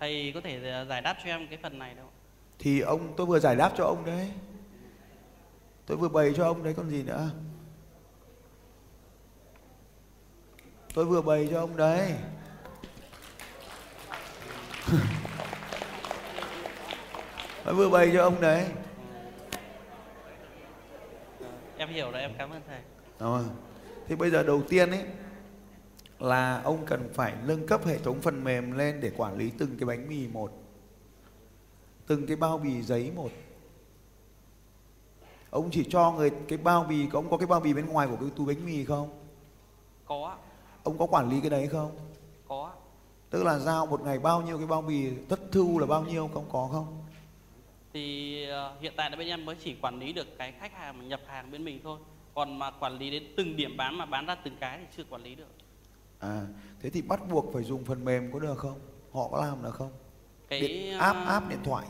Thầy 0.00 0.32
có 0.34 0.40
thể 0.40 0.70
ờ, 0.70 0.84
giải 0.84 1.00
đáp 1.00 1.16
cho 1.24 1.30
em 1.30 1.48
cái 1.48 1.58
phần 1.62 1.78
này 1.78 1.94
đâu. 1.94 2.06
thì 2.58 2.80
ông 2.80 3.14
tôi 3.16 3.26
vừa 3.26 3.38
giải 3.38 3.56
đáp 3.56 3.72
cho 3.76 3.84
ông 3.84 4.04
đấy. 4.04 4.30
Tôi 5.86 5.96
vừa 5.96 6.08
bày 6.08 6.32
cho 6.36 6.44
ông 6.44 6.64
đấy 6.64 6.74
còn 6.76 6.90
gì 6.90 7.02
nữa? 7.02 7.30
Tôi 10.94 11.04
vừa 11.04 11.22
bày 11.22 11.48
cho 11.50 11.60
ông 11.60 11.76
đấy 11.76 12.14
tôi 17.64 17.74
vừa 17.74 17.90
bày 17.90 18.10
cho 18.14 18.22
ông 18.22 18.40
đấy. 18.40 18.66
Em 21.76 21.88
hiểu 21.88 22.10
rồi, 22.10 22.20
em 22.20 22.32
cảm 22.38 22.50
ơn 22.50 22.62
thầy. 22.68 22.80
rồi 23.18 23.44
thì 24.08 24.16
bây 24.16 24.30
giờ 24.30 24.42
đầu 24.42 24.62
tiên 24.68 24.90
ấy 24.90 25.04
là 26.18 26.60
ông 26.64 26.86
cần 26.86 27.10
phải 27.14 27.34
nâng 27.46 27.66
cấp 27.66 27.86
hệ 27.86 27.98
thống 27.98 28.20
phần 28.20 28.44
mềm 28.44 28.72
lên 28.72 29.00
để 29.00 29.10
quản 29.16 29.36
lý 29.36 29.50
từng 29.58 29.76
cái 29.78 29.86
bánh 29.86 30.08
mì 30.08 30.28
một 30.28 30.52
từng 32.06 32.26
cái 32.26 32.36
bao 32.36 32.58
bì 32.58 32.82
giấy 32.82 33.12
một. 33.16 33.30
Ông 35.50 35.70
chỉ 35.70 35.84
cho 35.90 36.12
người 36.12 36.30
cái 36.48 36.58
bao 36.58 36.84
bì 36.84 37.08
ông 37.12 37.30
có 37.30 37.36
cái 37.36 37.46
bao 37.46 37.60
bì 37.60 37.74
bên 37.74 37.86
ngoài 37.86 38.08
của 38.10 38.16
cái 38.16 38.28
túi 38.36 38.46
bánh 38.46 38.66
mì 38.66 38.84
không? 38.84 39.08
Có, 40.04 40.36
ông 40.82 40.98
có 40.98 41.06
quản 41.06 41.30
lý 41.30 41.40
cái 41.40 41.50
đấy 41.50 41.66
không. 41.66 41.96
Tức 43.30 43.42
là 43.44 43.58
giao 43.58 43.86
một 43.86 44.00
ngày 44.02 44.18
bao 44.18 44.42
nhiêu 44.42 44.58
cái 44.58 44.66
bao 44.66 44.82
bì 44.82 45.10
thất 45.28 45.40
thu 45.52 45.78
là 45.78 45.86
bao 45.86 46.04
nhiêu 46.04 46.30
không 46.34 46.44
có 46.52 46.68
không 46.72 47.02
Thì 47.92 48.44
ờ, 48.48 48.76
hiện 48.80 48.92
tại 48.96 49.10
là 49.10 49.16
bên 49.16 49.28
em 49.28 49.44
mới 49.44 49.56
chỉ 49.64 49.74
quản 49.82 49.98
lý 49.98 50.12
được 50.12 50.38
cái 50.38 50.52
khách 50.60 50.72
hàng 50.74 50.98
mà 50.98 51.04
nhập 51.04 51.20
hàng 51.26 51.50
bên 51.50 51.64
mình 51.64 51.80
thôi. 51.84 51.98
Còn 52.34 52.58
mà 52.58 52.70
quản 52.70 52.98
lý 52.98 53.10
đến 53.10 53.22
từng 53.36 53.56
điểm 53.56 53.76
bán 53.76 53.98
mà 53.98 54.06
bán 54.06 54.26
ra 54.26 54.34
từng 54.34 54.56
cái 54.60 54.78
thì 54.78 54.84
chưa 54.96 55.04
quản 55.10 55.22
lý 55.22 55.34
được. 55.34 55.48
à 56.18 56.46
thế 56.82 56.90
thì 56.90 57.02
bắt 57.02 57.20
buộc 57.30 57.52
phải 57.54 57.62
dùng 57.64 57.84
phần 57.84 58.04
mềm 58.04 58.32
có 58.32 58.38
được 58.38 58.58
không 58.58 58.80
họ 59.12 59.28
có 59.28 59.40
làm 59.46 59.62
được 59.62 59.74
không 59.74 59.90
Cái 60.48 60.60
Điện, 60.60 60.92
ờ, 60.92 60.98
app 60.98 61.18
app 61.28 61.48
điện 61.48 61.58
thoại 61.64 61.86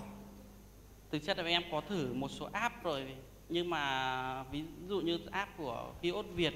thực 1.10 1.18
chất 1.26 1.38
là 1.38 1.44
em 1.44 1.62
có 1.72 1.80
thử 1.88 2.14
một 2.14 2.28
số 2.28 2.48
app 2.52 2.84
rồi 2.84 3.16
nhưng 3.48 3.70
mà 3.70 4.42
ví 4.42 4.62
dụ 4.88 5.00
như 5.00 5.18
app 5.30 5.58
của 5.58 5.92
kiosk 6.02 6.28
Việt 6.34 6.54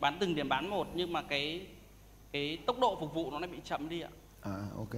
bán 0.00 0.16
từng 0.20 0.34
điểm 0.34 0.48
bán 0.48 0.70
một 0.70 0.86
nhưng 0.94 1.12
mà 1.12 1.22
cái 1.22 1.66
cái 2.32 2.58
tốc 2.66 2.76
độ 2.80 2.96
phục 3.00 3.14
vụ 3.14 3.30
nó 3.30 3.38
lại 3.38 3.48
bị 3.50 3.58
chậm 3.64 3.88
đi 3.88 4.00
ạ. 4.00 4.10
À 4.40 4.66
ok. 4.76 4.92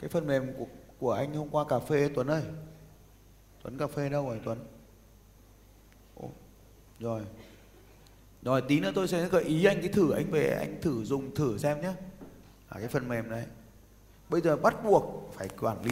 Cái 0.00 0.08
phần 0.10 0.26
mềm 0.26 0.52
của, 0.58 0.66
của 0.98 1.12
anh 1.12 1.34
hôm 1.34 1.48
qua 1.48 1.64
cà 1.68 1.78
phê 1.78 2.10
Tuấn 2.14 2.26
ơi. 2.26 2.42
Tuấn 3.62 3.78
cà 3.78 3.86
phê 3.86 4.08
đâu 4.08 4.28
rồi 4.28 4.40
Tuấn? 4.44 4.58
Ồ, 6.14 6.30
rồi. 7.00 7.22
Rồi 8.42 8.62
tí 8.68 8.80
nữa 8.80 8.92
tôi 8.94 9.08
sẽ 9.08 9.28
gợi 9.28 9.44
ý 9.44 9.64
anh 9.64 9.80
cái 9.80 9.88
thử 9.88 10.12
anh 10.12 10.30
về 10.30 10.56
anh 10.58 10.80
thử 10.82 11.04
dùng 11.04 11.34
thử 11.34 11.58
xem 11.58 11.80
nhé. 11.80 11.92
À, 12.68 12.76
cái 12.78 12.88
phần 12.88 13.08
mềm 13.08 13.30
đấy. 13.30 13.44
Bây 14.28 14.40
giờ 14.40 14.56
bắt 14.56 14.84
buộc 14.84 15.32
phải 15.34 15.48
quản 15.60 15.82
lý 15.84 15.90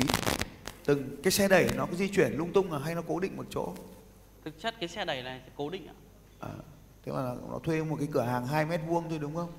từng 0.84 1.16
cái 1.22 1.32
xe 1.32 1.48
đẩy 1.48 1.70
nó 1.76 1.86
có 1.86 1.94
di 1.94 2.08
chuyển 2.08 2.32
lung 2.32 2.52
tung 2.52 2.72
à 2.72 2.78
hay 2.78 2.94
nó 2.94 3.02
cố 3.08 3.20
định 3.20 3.36
một 3.36 3.46
chỗ. 3.50 3.74
Thực 4.44 4.60
chất 4.60 4.74
cái 4.80 4.88
xe 4.88 5.04
đẩy 5.04 5.22
này 5.22 5.40
cố 5.56 5.70
định 5.70 5.86
ạ. 5.86 5.94
À, 6.40 6.50
tức 7.04 7.12
là 7.12 7.34
nó 7.50 7.58
thuê 7.58 7.82
một 7.82 7.96
cái 7.98 8.08
cửa 8.12 8.22
hàng 8.22 8.46
2 8.46 8.66
mét 8.66 8.80
vuông 8.86 9.08
thôi 9.10 9.18
đúng 9.18 9.34
không? 9.34 9.52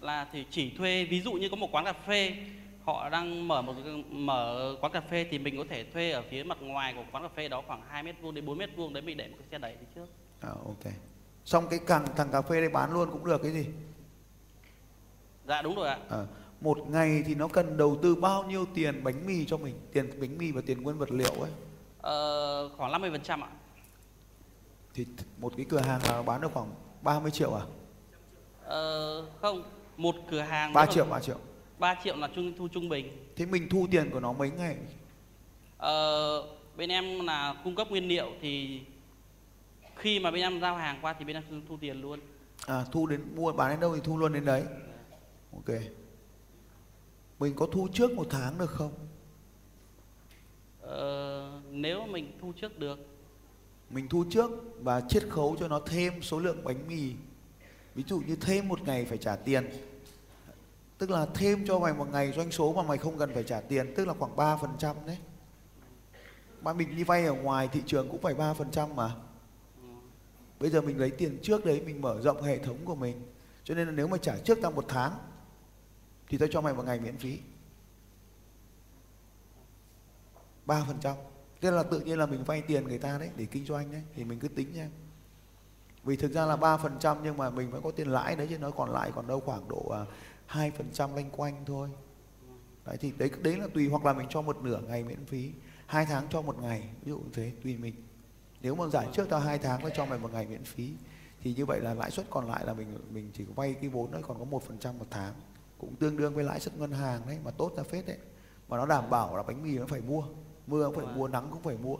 Là 0.00 0.28
thì 0.32 0.44
chỉ 0.50 0.70
thuê 0.78 1.04
ví 1.04 1.20
dụ 1.20 1.32
như 1.32 1.48
có 1.48 1.56
một 1.56 1.68
quán 1.72 1.84
cà 1.84 1.92
phê 1.92 2.36
họ 2.84 3.08
đang 3.08 3.48
mở 3.48 3.62
một 3.62 3.74
mở 4.10 4.76
quán 4.80 4.92
cà 4.92 5.00
phê 5.00 5.26
thì 5.30 5.38
mình 5.38 5.56
có 5.56 5.64
thể 5.70 5.84
thuê 5.92 6.10
ở 6.10 6.22
phía 6.30 6.42
mặt 6.42 6.58
ngoài 6.60 6.94
của 6.94 7.04
quán 7.12 7.22
cà 7.22 7.28
phê 7.36 7.48
đó 7.48 7.62
khoảng 7.66 7.82
2 7.88 8.02
mét 8.02 8.16
vuông 8.20 8.34
đến 8.34 8.46
4 8.46 8.58
mét 8.58 8.70
vuông 8.76 8.92
đấy 8.92 9.02
mình 9.02 9.16
để 9.16 9.28
một 9.28 9.36
cái 9.38 9.48
xe 9.50 9.58
đẩy 9.58 9.76
đi 9.76 9.86
trước. 9.94 10.06
À, 10.40 10.48
ok. 10.48 10.92
Xong 11.44 11.64
cái 11.70 11.80
càng 11.86 12.04
thằng 12.16 12.28
cà 12.32 12.42
phê 12.42 12.60
đấy 12.60 12.68
bán 12.68 12.92
luôn 12.92 13.10
cũng 13.10 13.24
được 13.24 13.42
cái 13.42 13.52
gì? 13.52 13.66
Dạ 15.46 15.62
đúng 15.62 15.74
rồi 15.74 15.88
ạ. 15.88 15.98
À, 16.10 16.18
một 16.60 16.78
ngày 16.88 17.22
thì 17.26 17.34
nó 17.34 17.48
cần 17.48 17.76
đầu 17.76 17.98
tư 18.02 18.14
bao 18.14 18.44
nhiêu 18.44 18.66
tiền 18.74 19.04
bánh 19.04 19.26
mì 19.26 19.44
cho 19.44 19.56
mình? 19.56 19.74
Tiền 19.92 20.20
bánh 20.20 20.38
mì 20.38 20.52
và 20.52 20.62
tiền 20.66 20.82
nguyên 20.82 20.98
vật 20.98 21.10
liệu 21.10 21.32
ấy? 21.40 21.50
Ờ, 22.00 22.68
khoảng 22.76 22.92
50 22.92 23.10
phần 23.10 23.22
trăm 23.22 23.44
ạ. 23.44 23.48
Thì 24.94 25.06
một 25.38 25.52
cái 25.56 25.66
cửa 25.68 25.80
hàng 25.80 26.00
là 26.08 26.22
bán 26.22 26.40
được 26.40 26.52
khoảng 26.52 26.70
30 27.02 27.30
triệu 27.30 27.54
à? 27.54 27.62
Ờ, 28.64 29.24
không 29.40 29.62
một 29.96 30.14
cửa 30.30 30.40
hàng 30.40 30.72
3 30.72 30.86
triệu 30.86 31.04
3 31.04 31.20
triệu 31.20 31.36
3 31.80 31.94
triệu 32.04 32.16
là 32.16 32.28
trung 32.34 32.52
thu 32.58 32.68
trung 32.68 32.88
bình. 32.88 33.26
Thế 33.36 33.46
mình 33.46 33.68
thu 33.68 33.86
tiền 33.90 34.10
của 34.10 34.20
nó 34.20 34.32
mấy 34.32 34.50
ngày? 34.50 34.76
Ờ, 35.78 36.46
bên 36.76 36.88
em 36.90 37.26
là 37.26 37.54
cung 37.64 37.76
cấp 37.76 37.90
nguyên 37.90 38.08
liệu 38.08 38.32
thì 38.40 38.80
khi 39.96 40.20
mà 40.20 40.30
bên 40.30 40.42
em 40.42 40.60
giao 40.60 40.76
hàng 40.76 40.98
qua 41.02 41.12
thì 41.12 41.24
bên 41.24 41.36
em 41.36 41.62
thu, 41.68 41.76
tiền 41.80 42.00
luôn. 42.00 42.20
À 42.66 42.84
thu 42.92 43.06
đến 43.06 43.22
mua 43.34 43.52
bán 43.52 43.70
đến 43.70 43.80
đâu 43.80 43.94
thì 43.94 44.00
thu 44.04 44.18
luôn 44.18 44.32
đến 44.32 44.44
đấy. 44.44 44.62
Ok. 45.52 45.80
Mình 47.38 47.54
có 47.56 47.66
thu 47.72 47.88
trước 47.92 48.12
một 48.12 48.26
tháng 48.30 48.58
được 48.58 48.70
không? 48.70 48.92
Ờ, 50.80 51.60
nếu 51.70 52.06
mình 52.06 52.32
thu 52.40 52.52
trước 52.60 52.78
được. 52.78 52.98
Mình 53.90 54.08
thu 54.08 54.24
trước 54.30 54.50
và 54.80 55.00
chiết 55.08 55.22
khấu 55.28 55.56
cho 55.60 55.68
nó 55.68 55.80
thêm 55.86 56.22
số 56.22 56.38
lượng 56.38 56.64
bánh 56.64 56.88
mì. 56.88 57.12
Ví 57.94 58.04
dụ 58.06 58.20
như 58.26 58.36
thêm 58.36 58.68
một 58.68 58.82
ngày 58.82 59.04
phải 59.04 59.18
trả 59.18 59.36
tiền 59.36 59.70
tức 61.00 61.10
là 61.10 61.26
thêm 61.34 61.66
cho 61.66 61.78
mày 61.78 61.94
một 61.94 62.06
ngày 62.12 62.32
doanh 62.32 62.50
số 62.50 62.72
mà 62.72 62.82
mày 62.82 62.98
không 62.98 63.18
cần 63.18 63.34
phải 63.34 63.44
trả 63.44 63.60
tiền, 63.60 63.94
tức 63.96 64.04
là 64.04 64.14
khoảng 64.18 64.36
3% 64.36 64.94
đấy. 65.06 65.18
Mà 66.62 66.72
mình 66.72 66.96
đi 66.96 67.04
vay 67.04 67.24
ở 67.24 67.34
ngoài 67.34 67.68
thị 67.68 67.82
trường 67.86 68.08
cũng 68.08 68.20
phải 68.20 68.34
3% 68.34 68.94
mà. 68.94 69.10
Bây 70.60 70.70
giờ 70.70 70.80
mình 70.80 70.98
lấy 70.98 71.10
tiền 71.10 71.38
trước 71.42 71.64
đấy, 71.64 71.82
mình 71.86 72.00
mở 72.00 72.20
rộng 72.20 72.42
hệ 72.42 72.58
thống 72.58 72.78
của 72.84 72.94
mình. 72.94 73.22
Cho 73.64 73.74
nên 73.74 73.86
là 73.86 73.92
nếu 73.92 74.08
mà 74.08 74.18
trả 74.18 74.38
trước 74.38 74.58
tao 74.62 74.70
một 74.70 74.84
tháng, 74.88 75.18
thì 76.28 76.38
tao 76.38 76.48
cho 76.52 76.60
mày 76.60 76.74
một 76.74 76.84
ngày 76.84 77.00
miễn 77.00 77.16
phí. 77.16 77.38
3% 80.66 81.14
tức 81.60 81.70
là 81.70 81.82
tự 81.82 82.00
nhiên 82.00 82.18
là 82.18 82.26
mình 82.26 82.44
vay 82.44 82.62
tiền 82.62 82.88
người 82.88 82.98
ta 82.98 83.18
đấy, 83.18 83.30
để 83.36 83.46
kinh 83.46 83.64
doanh 83.64 83.92
đấy, 83.92 84.02
thì 84.14 84.24
mình 84.24 84.38
cứ 84.38 84.48
tính 84.48 84.72
nha. 84.74 84.88
Vì 86.04 86.16
thực 86.16 86.32
ra 86.32 86.46
là 86.46 86.56
3% 86.56 87.16
nhưng 87.22 87.36
mà 87.36 87.50
mình 87.50 87.70
vẫn 87.70 87.82
có 87.82 87.90
tiền 87.90 88.08
lãi 88.08 88.36
đấy, 88.36 88.46
chứ 88.50 88.58
nó 88.58 88.70
còn 88.70 88.90
lại 88.90 89.12
còn 89.14 89.26
đâu 89.26 89.40
khoảng 89.40 89.68
độ 89.68 89.88
à, 89.88 90.04
à, 90.50 90.70
2% 90.70 91.14
lanh 91.14 91.30
quanh 91.30 91.64
thôi. 91.66 91.88
Đấy 92.86 92.96
thì 93.00 93.12
đấy 93.18 93.30
đấy 93.42 93.56
là 93.56 93.66
tùy 93.74 93.88
hoặc 93.88 94.04
là 94.04 94.12
mình 94.12 94.26
cho 94.30 94.42
một 94.42 94.56
nửa 94.62 94.80
ngày 94.88 95.04
miễn 95.04 95.24
phí, 95.26 95.52
hai 95.86 96.06
tháng 96.06 96.26
cho 96.30 96.42
một 96.42 96.58
ngày, 96.62 96.90
ví 97.02 97.10
dụ 97.10 97.18
như 97.18 97.30
thế 97.32 97.52
tùy 97.62 97.76
mình. 97.76 97.94
Nếu 98.62 98.74
mà 98.74 98.86
giải 98.88 99.08
trước 99.12 99.28
tao 99.30 99.40
hai 99.40 99.58
tháng 99.58 99.82
và 99.82 99.90
cho 99.94 100.06
mày 100.06 100.18
một 100.18 100.32
ngày 100.32 100.46
miễn 100.46 100.64
phí 100.64 100.92
thì 101.42 101.54
như 101.54 101.66
vậy 101.66 101.80
là 101.80 101.94
lãi 101.94 102.10
suất 102.10 102.26
còn 102.30 102.48
lại 102.48 102.66
là 102.66 102.74
mình 102.74 102.98
mình 103.10 103.30
chỉ 103.34 103.44
vay 103.44 103.74
cái 103.74 103.90
vốn 103.90 104.10
đấy 104.10 104.22
còn 104.26 104.38
có 104.38 104.44
một 104.44 104.62
phần 104.62 104.78
trăm 104.78 104.98
một 104.98 105.06
tháng. 105.10 105.34
Cũng 105.78 105.96
tương 105.96 106.16
đương 106.16 106.34
với 106.34 106.44
lãi 106.44 106.60
suất 106.60 106.78
ngân 106.78 106.92
hàng 106.92 107.22
đấy 107.26 107.38
mà 107.44 107.50
tốt 107.50 107.72
ra 107.76 107.82
phết 107.82 108.06
đấy. 108.06 108.18
Mà 108.68 108.76
nó 108.76 108.86
đảm 108.86 109.10
bảo 109.10 109.36
là 109.36 109.42
bánh 109.42 109.62
mì 109.62 109.78
nó 109.78 109.86
phải 109.86 110.00
mua 110.00 110.24
mưa 110.66 110.90
cũng 110.94 111.04
phải 111.04 111.16
mua 111.16 111.28
nắng 111.28 111.48
cũng 111.50 111.62
phải 111.62 111.76
mua. 111.76 111.96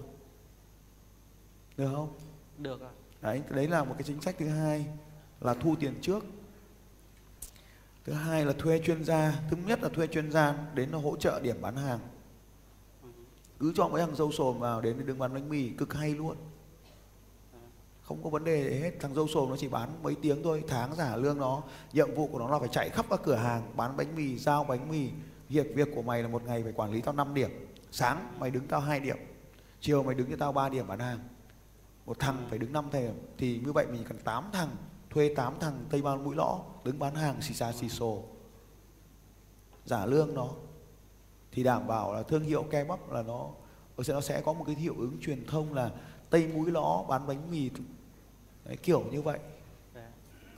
Được 1.77 1.91
không? 1.95 2.19
Được 2.59 2.81
ạ. 2.83 2.91
Đấy 3.21 3.43
đấy 3.51 3.69
là 3.69 3.85
một 3.85 3.95
cái 3.99 4.03
chính 4.03 4.21
sách 4.21 4.37
thứ 4.39 4.49
hai 4.49 4.87
là 5.41 5.55
thu 5.55 5.75
tiền 5.81 5.95
trước 6.03 6.25
thứ 8.05 8.13
hai 8.13 8.45
là 8.45 8.53
thuê 8.53 8.79
chuyên 8.79 9.05
gia, 9.05 9.33
thứ 9.51 9.57
nhất 9.67 9.83
là 9.83 9.89
thuê 9.89 10.07
chuyên 10.07 10.33
gia 10.33 10.55
đến 10.75 10.91
nó 10.91 10.99
hỗ 10.99 11.17
trợ 11.17 11.41
điểm 11.41 11.57
bán 11.61 11.77
hàng. 11.77 11.99
Cứ 13.59 13.73
cho 13.77 13.89
mấy 13.89 14.01
thằng 14.01 14.17
dâu 14.17 14.33
sồm 14.33 14.59
vào 14.59 14.81
đến 14.81 15.07
đường 15.07 15.19
bán 15.19 15.35
bánh 15.35 15.49
mì, 15.49 15.69
cực 15.69 15.95
hay 15.95 16.15
luôn. 16.15 16.37
Không 18.03 18.23
có 18.25 18.31
vấn 18.31 18.45
đề 18.45 18.71
gì 18.71 18.81
hết, 18.81 18.91
thằng 19.01 19.15
dâu 19.15 19.29
sồm 19.29 19.51
nó 19.51 19.57
chỉ 19.57 19.69
bán 19.69 20.03
mấy 20.03 20.15
tiếng 20.23 20.43
thôi, 20.43 20.65
tháng 20.69 20.95
giả 20.95 21.17
lương 21.17 21.39
nó, 21.39 21.63
nhiệm 21.93 22.15
vụ 22.15 22.27
của 22.27 22.39
nó 22.39 22.49
là 22.49 22.59
phải 22.59 22.69
chạy 22.69 22.89
khắp 22.89 23.07
các 23.11 23.21
cửa 23.23 23.35
hàng, 23.35 23.73
bán 23.77 23.97
bánh 23.97 24.17
mì, 24.17 24.39
giao 24.39 24.65
bánh 24.65 24.89
mì. 24.91 25.11
Việc 25.49 25.67
việc 25.75 25.89
của 25.95 26.03
mày 26.03 26.23
là 26.23 26.29
một 26.29 26.45
ngày 26.45 26.63
phải 26.63 26.73
quản 26.73 26.91
lý 26.91 27.01
tao 27.01 27.15
5 27.15 27.35
điểm. 27.35 27.51
Sáng 27.91 28.33
mày 28.39 28.51
đứng 28.51 28.67
tao 28.67 28.81
hai 28.81 29.01
điểm, 29.01 29.17
chiều 29.81 30.03
mày 30.03 30.15
đứng 30.15 30.31
cho 30.31 30.37
tao 30.39 30.53
3 30.53 30.69
điểm 30.69 30.87
bán 30.87 30.99
hàng. 30.99 31.19
Một 32.07 32.19
thằng 32.19 32.47
phải 32.51 32.59
đứng 32.59 32.73
5 32.73 32.91
thềm, 32.93 33.15
thì 33.39 33.61
như 33.65 33.73
vậy 33.73 33.87
mình 33.93 34.05
cần 34.09 34.19
8 34.19 34.45
thằng 34.53 34.69
thuê 35.11 35.35
8 35.37 35.55
thằng 35.61 35.87
tây 35.91 36.03
ban 36.03 36.25
mũi 36.25 36.37
lõ 36.37 36.61
đứng 36.85 36.99
bán 36.99 37.15
hàng 37.15 37.43
xì 37.43 37.55
xà 37.55 37.73
xì 37.73 37.89
xồ. 37.89 38.25
Giả 39.85 40.07
lương 40.07 40.35
nó. 40.35 40.49
Thì 41.53 41.63
đảm 41.63 41.87
bảo 41.87 42.15
là 42.15 42.23
thương 42.23 42.43
hiệu 42.43 42.63
kebab 42.71 42.99
là 43.11 43.23
nó 43.23 43.49
nó 43.97 44.05
sẽ 44.05 44.13
nó 44.15 44.21
sẽ 44.21 44.41
có 44.45 44.53
một 44.53 44.65
cái 44.67 44.75
hiệu 44.75 44.95
ứng 44.99 45.21
truyền 45.21 45.47
thông 45.47 45.75
là 45.75 45.91
tây 46.31 46.49
mũi 46.55 46.71
lõ 46.71 47.05
bán 47.09 47.27
bánh 47.27 47.51
mì. 47.51 47.71
Đấy, 48.65 48.77
kiểu 48.77 49.05
như 49.11 49.23
vậy. 49.23 49.39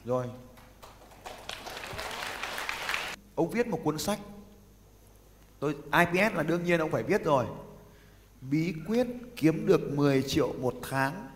Rồi. 0.05 0.31
Ông 3.35 3.51
viết 3.51 3.67
một 3.67 3.81
cuốn 3.85 3.99
sách. 3.99 4.21
Tôi 5.59 5.75
IPS 5.75 6.35
là 6.35 6.43
đương 6.43 6.65
nhiên 6.65 6.81
ông 6.81 6.91
phải 6.91 7.03
viết 7.03 7.25
rồi. 7.25 7.47
Bí 8.41 8.75
quyết 8.89 9.07
kiếm 9.37 9.67
được 9.67 9.81
10 9.95 10.23
triệu 10.23 10.53
một 10.53 10.75
tháng 10.83 11.31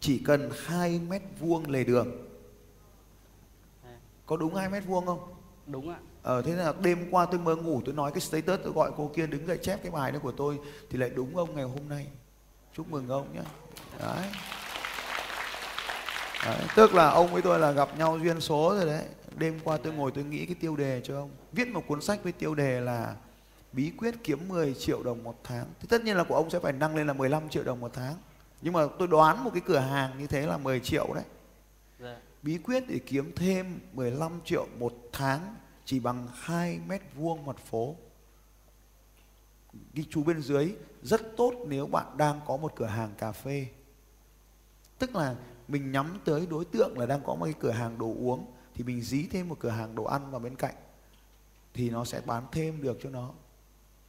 chỉ 0.00 0.18
cần 0.18 0.50
2 0.64 1.00
mét 1.08 1.22
vuông 1.40 1.70
lề 1.70 1.84
đường 1.84 2.28
có 4.28 4.36
đúng 4.36 4.54
2 4.54 4.68
mét 4.68 4.84
vuông 4.86 5.06
không 5.06 5.34
đúng 5.66 5.90
ạ 5.90 5.96
Ờ 6.22 6.42
thế 6.42 6.52
là 6.52 6.72
đêm 6.80 7.08
qua 7.10 7.26
tôi 7.26 7.40
mơ 7.40 7.56
ngủ 7.56 7.82
tôi 7.84 7.94
nói 7.94 8.12
cái 8.12 8.20
status 8.20 8.60
tôi 8.64 8.72
gọi 8.72 8.90
cô 8.96 9.10
kia 9.14 9.26
đứng 9.26 9.46
dậy 9.46 9.58
chép 9.62 9.82
cái 9.82 9.90
bài 9.90 10.12
đó 10.12 10.18
của 10.22 10.32
tôi 10.32 10.58
thì 10.90 10.98
lại 10.98 11.10
đúng 11.14 11.36
ông 11.36 11.56
ngày 11.56 11.64
hôm 11.64 11.88
nay. 11.88 12.06
Chúc 12.76 12.90
mừng 12.90 13.08
ông 13.08 13.26
nhé. 13.34 13.40
Đấy. 14.00 14.26
đấy. 16.44 16.60
Tức 16.76 16.94
là 16.94 17.08
ông 17.08 17.32
với 17.32 17.42
tôi 17.42 17.58
là 17.58 17.70
gặp 17.70 17.98
nhau 17.98 18.18
duyên 18.22 18.40
số 18.40 18.74
rồi 18.76 18.86
đấy. 18.86 19.04
Đêm 19.36 19.60
qua 19.64 19.76
tôi 19.76 19.92
ngồi 19.92 20.10
tôi 20.10 20.24
nghĩ 20.24 20.46
cái 20.46 20.54
tiêu 20.60 20.76
đề 20.76 21.00
cho 21.04 21.16
ông. 21.16 21.30
Viết 21.52 21.68
một 21.68 21.84
cuốn 21.86 22.00
sách 22.00 22.22
với 22.22 22.32
tiêu 22.32 22.54
đề 22.54 22.80
là 22.80 23.14
bí 23.72 23.92
quyết 23.98 24.14
kiếm 24.24 24.48
10 24.48 24.74
triệu 24.74 25.02
đồng 25.02 25.24
một 25.24 25.40
tháng. 25.44 25.66
Thì 25.80 25.86
tất 25.90 26.04
nhiên 26.04 26.16
là 26.16 26.24
của 26.24 26.34
ông 26.34 26.50
sẽ 26.50 26.58
phải 26.58 26.72
nâng 26.72 26.96
lên 26.96 27.06
là 27.06 27.12
15 27.12 27.48
triệu 27.48 27.62
đồng 27.64 27.80
một 27.80 27.90
tháng. 27.94 28.14
Nhưng 28.62 28.72
mà 28.72 28.86
tôi 28.98 29.08
đoán 29.08 29.44
một 29.44 29.50
cái 29.54 29.62
cửa 29.66 29.78
hàng 29.78 30.18
như 30.18 30.26
thế 30.26 30.46
là 30.46 30.58
10 30.58 30.80
triệu 30.80 31.14
đấy 31.14 31.24
dạ. 32.00 32.16
Bí 32.42 32.58
quyết 32.58 32.84
để 32.88 32.98
kiếm 33.06 33.32
thêm 33.36 33.80
15 33.92 34.40
triệu 34.44 34.66
một 34.78 34.92
tháng 35.12 35.54
chỉ 35.84 36.00
bằng 36.00 36.28
2 36.34 36.80
mét 36.88 37.02
vuông 37.14 37.46
mặt 37.46 37.56
phố. 37.56 37.96
Ghi 39.94 40.04
chú 40.10 40.24
bên 40.24 40.42
dưới 40.42 40.74
rất 41.02 41.36
tốt 41.36 41.54
nếu 41.66 41.86
bạn 41.86 42.16
đang 42.16 42.40
có 42.46 42.56
một 42.56 42.72
cửa 42.76 42.86
hàng 42.86 43.10
cà 43.18 43.32
phê. 43.32 43.66
Tức 44.98 45.16
là 45.16 45.36
mình 45.68 45.92
nhắm 45.92 46.18
tới 46.24 46.46
đối 46.50 46.64
tượng 46.64 46.98
là 46.98 47.06
đang 47.06 47.20
có 47.24 47.34
một 47.34 47.44
cái 47.44 47.54
cửa 47.60 47.70
hàng 47.70 47.98
đồ 47.98 48.06
uống 48.06 48.46
thì 48.74 48.84
mình 48.84 49.02
dí 49.02 49.26
thêm 49.26 49.48
một 49.48 49.56
cửa 49.60 49.70
hàng 49.70 49.94
đồ 49.94 50.04
ăn 50.04 50.30
vào 50.30 50.40
bên 50.40 50.56
cạnh 50.56 50.74
thì 51.74 51.90
nó 51.90 52.04
sẽ 52.04 52.20
bán 52.26 52.46
thêm 52.52 52.82
được 52.82 52.98
cho 53.02 53.10
nó. 53.10 53.32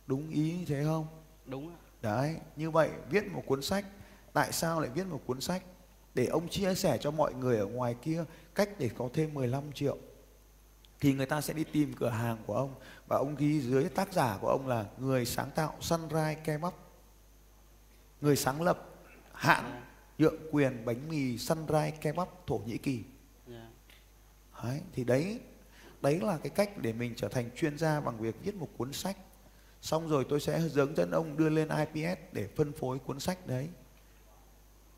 Đúng 0.07 0.29
ý 0.29 0.53
như 0.53 0.65
thế 0.65 0.83
không? 0.83 1.07
đúng 1.45 1.75
Đấy, 2.01 2.35
như 2.55 2.71
vậy 2.71 2.89
viết 3.09 3.31
một 3.31 3.43
cuốn 3.45 3.61
sách, 3.61 3.85
tại 4.33 4.51
sao 4.51 4.81
lại 4.81 4.89
viết 4.89 5.07
một 5.07 5.21
cuốn 5.25 5.41
sách? 5.41 5.63
Để 6.13 6.25
ông 6.25 6.49
chia 6.49 6.75
sẻ 6.75 6.97
cho 7.01 7.11
mọi 7.11 7.33
người 7.33 7.57
ở 7.57 7.65
ngoài 7.65 7.95
kia 8.01 8.23
cách 8.55 8.69
để 8.79 8.89
có 8.97 9.09
thêm 9.13 9.33
15 9.33 9.71
triệu. 9.71 9.97
Thì 10.99 11.13
người 11.13 11.25
ta 11.25 11.41
sẽ 11.41 11.53
đi 11.53 11.63
tìm 11.63 11.93
cửa 11.93 12.09
hàng 12.09 12.37
của 12.45 12.55
ông 12.55 12.75
và 13.07 13.17
ông 13.17 13.35
ghi 13.35 13.61
dưới 13.61 13.89
tác 13.89 14.13
giả 14.13 14.37
của 14.41 14.47
ông 14.47 14.67
là 14.67 14.85
người 14.97 15.25
sáng 15.25 15.49
tạo 15.55 15.73
Sunrise 15.79 16.41
Kebab. 16.43 16.73
Người 18.21 18.35
sáng 18.35 18.61
lập 18.61 18.89
hãng 19.33 19.81
nhượng 20.17 20.35
quyền 20.51 20.85
bánh 20.85 21.09
mì 21.09 21.37
Sunrise 21.37 21.97
Kebab 22.01 22.27
Thổ 22.47 22.61
Nhĩ 22.65 22.77
Kỳ. 22.77 23.03
dạ. 23.47 23.69
Đấy, 24.63 24.81
thì 24.93 25.03
đấy 25.03 25.39
đấy 26.01 26.19
là 26.21 26.37
cái 26.37 26.49
cách 26.49 26.77
để 26.77 26.93
mình 26.93 27.13
trở 27.15 27.27
thành 27.27 27.49
chuyên 27.55 27.77
gia 27.77 27.99
bằng 27.99 28.17
việc 28.17 28.35
viết 28.43 28.55
một 28.55 28.69
cuốn 28.77 28.93
sách 28.93 29.17
xong 29.81 30.09
rồi 30.09 30.25
tôi 30.29 30.39
sẽ 30.39 30.59
hướng 30.59 30.95
dẫn 30.95 31.11
ông 31.11 31.37
đưa 31.37 31.49
lên 31.49 31.69
IPS 31.69 32.19
để 32.31 32.47
phân 32.55 32.71
phối 32.71 32.99
cuốn 32.99 33.19
sách 33.19 33.47
đấy 33.47 33.69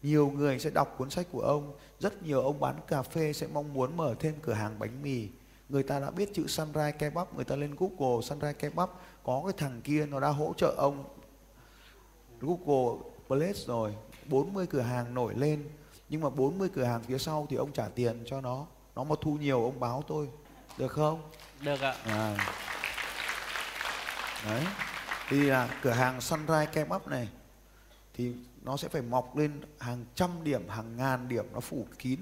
nhiều 0.03 0.31
người 0.35 0.59
sẽ 0.59 0.69
đọc 0.69 0.95
cuốn 0.97 1.09
sách 1.09 1.27
của 1.31 1.41
ông 1.41 1.73
rất 1.99 2.23
nhiều 2.23 2.41
ông 2.41 2.59
bán 2.59 2.75
cà 2.87 3.01
phê 3.01 3.33
sẽ 3.33 3.47
mong 3.53 3.73
muốn 3.73 3.97
mở 3.97 4.15
thêm 4.19 4.33
cửa 4.41 4.53
hàng 4.53 4.79
bánh 4.79 5.01
mì. 5.03 5.27
Người 5.69 5.83
ta 5.83 5.99
đã 5.99 6.11
biết 6.11 6.33
chữ 6.33 6.47
Sunrise 6.47 6.91
Kebab 6.91 7.27
người 7.35 7.45
ta 7.45 7.55
lên 7.55 7.75
Google 7.79 8.21
Sunrise 8.21 8.53
Kebab 8.53 8.89
có 9.23 9.41
cái 9.45 9.53
thằng 9.57 9.81
kia 9.83 10.05
nó 10.05 10.19
đã 10.19 10.27
hỗ 10.27 10.53
trợ 10.57 10.73
ông. 10.77 11.03
Google 12.39 12.99
Place 13.27 13.59
rồi 13.65 13.95
40 14.25 14.65
cửa 14.67 14.81
hàng 14.81 15.13
nổi 15.13 15.33
lên 15.35 15.69
nhưng 16.09 16.21
mà 16.21 16.29
40 16.29 16.69
cửa 16.75 16.83
hàng 16.83 17.03
phía 17.03 17.17
sau 17.17 17.47
thì 17.49 17.55
ông 17.55 17.71
trả 17.71 17.87
tiền 17.87 18.23
cho 18.25 18.41
nó. 18.41 18.65
Nó 18.95 19.03
mà 19.03 19.15
thu 19.21 19.33
nhiều 19.33 19.63
ông 19.63 19.79
báo 19.79 20.03
tôi. 20.07 20.29
Được 20.77 20.91
không? 20.91 21.21
Được 21.61 21.81
ạ. 21.81 21.95
À. 22.05 22.37
đấy. 24.45 24.65
Thì 25.29 25.41
là 25.41 25.79
cửa 25.81 25.91
hàng 25.91 26.21
Sunrise 26.21 26.71
Kebab 26.73 27.07
này 27.07 27.29
thì 28.13 28.33
nó 28.61 28.77
sẽ 28.77 28.87
phải 28.87 29.01
mọc 29.01 29.37
lên 29.37 29.61
hàng 29.79 30.05
trăm 30.15 30.29
điểm, 30.43 30.67
hàng 30.67 30.97
ngàn 30.97 31.27
điểm 31.27 31.45
nó 31.53 31.59
phủ 31.59 31.85
kín. 31.99 32.19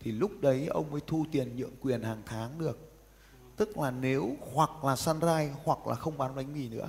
Thì 0.00 0.12
lúc 0.12 0.30
đấy 0.40 0.66
ông 0.66 0.90
mới 0.90 1.00
thu 1.06 1.24
tiền 1.32 1.56
nhượng 1.56 1.76
quyền 1.80 2.02
hàng 2.02 2.22
tháng 2.26 2.58
được. 2.58 2.92
Tức 3.56 3.78
là 3.78 3.90
nếu, 3.90 4.36
hoặc 4.54 4.84
là 4.84 4.96
sunrise, 4.96 5.54
hoặc 5.64 5.86
là 5.86 5.94
không 5.94 6.18
bán 6.18 6.34
bánh 6.34 6.52
mì 6.52 6.68
nữa. 6.68 6.88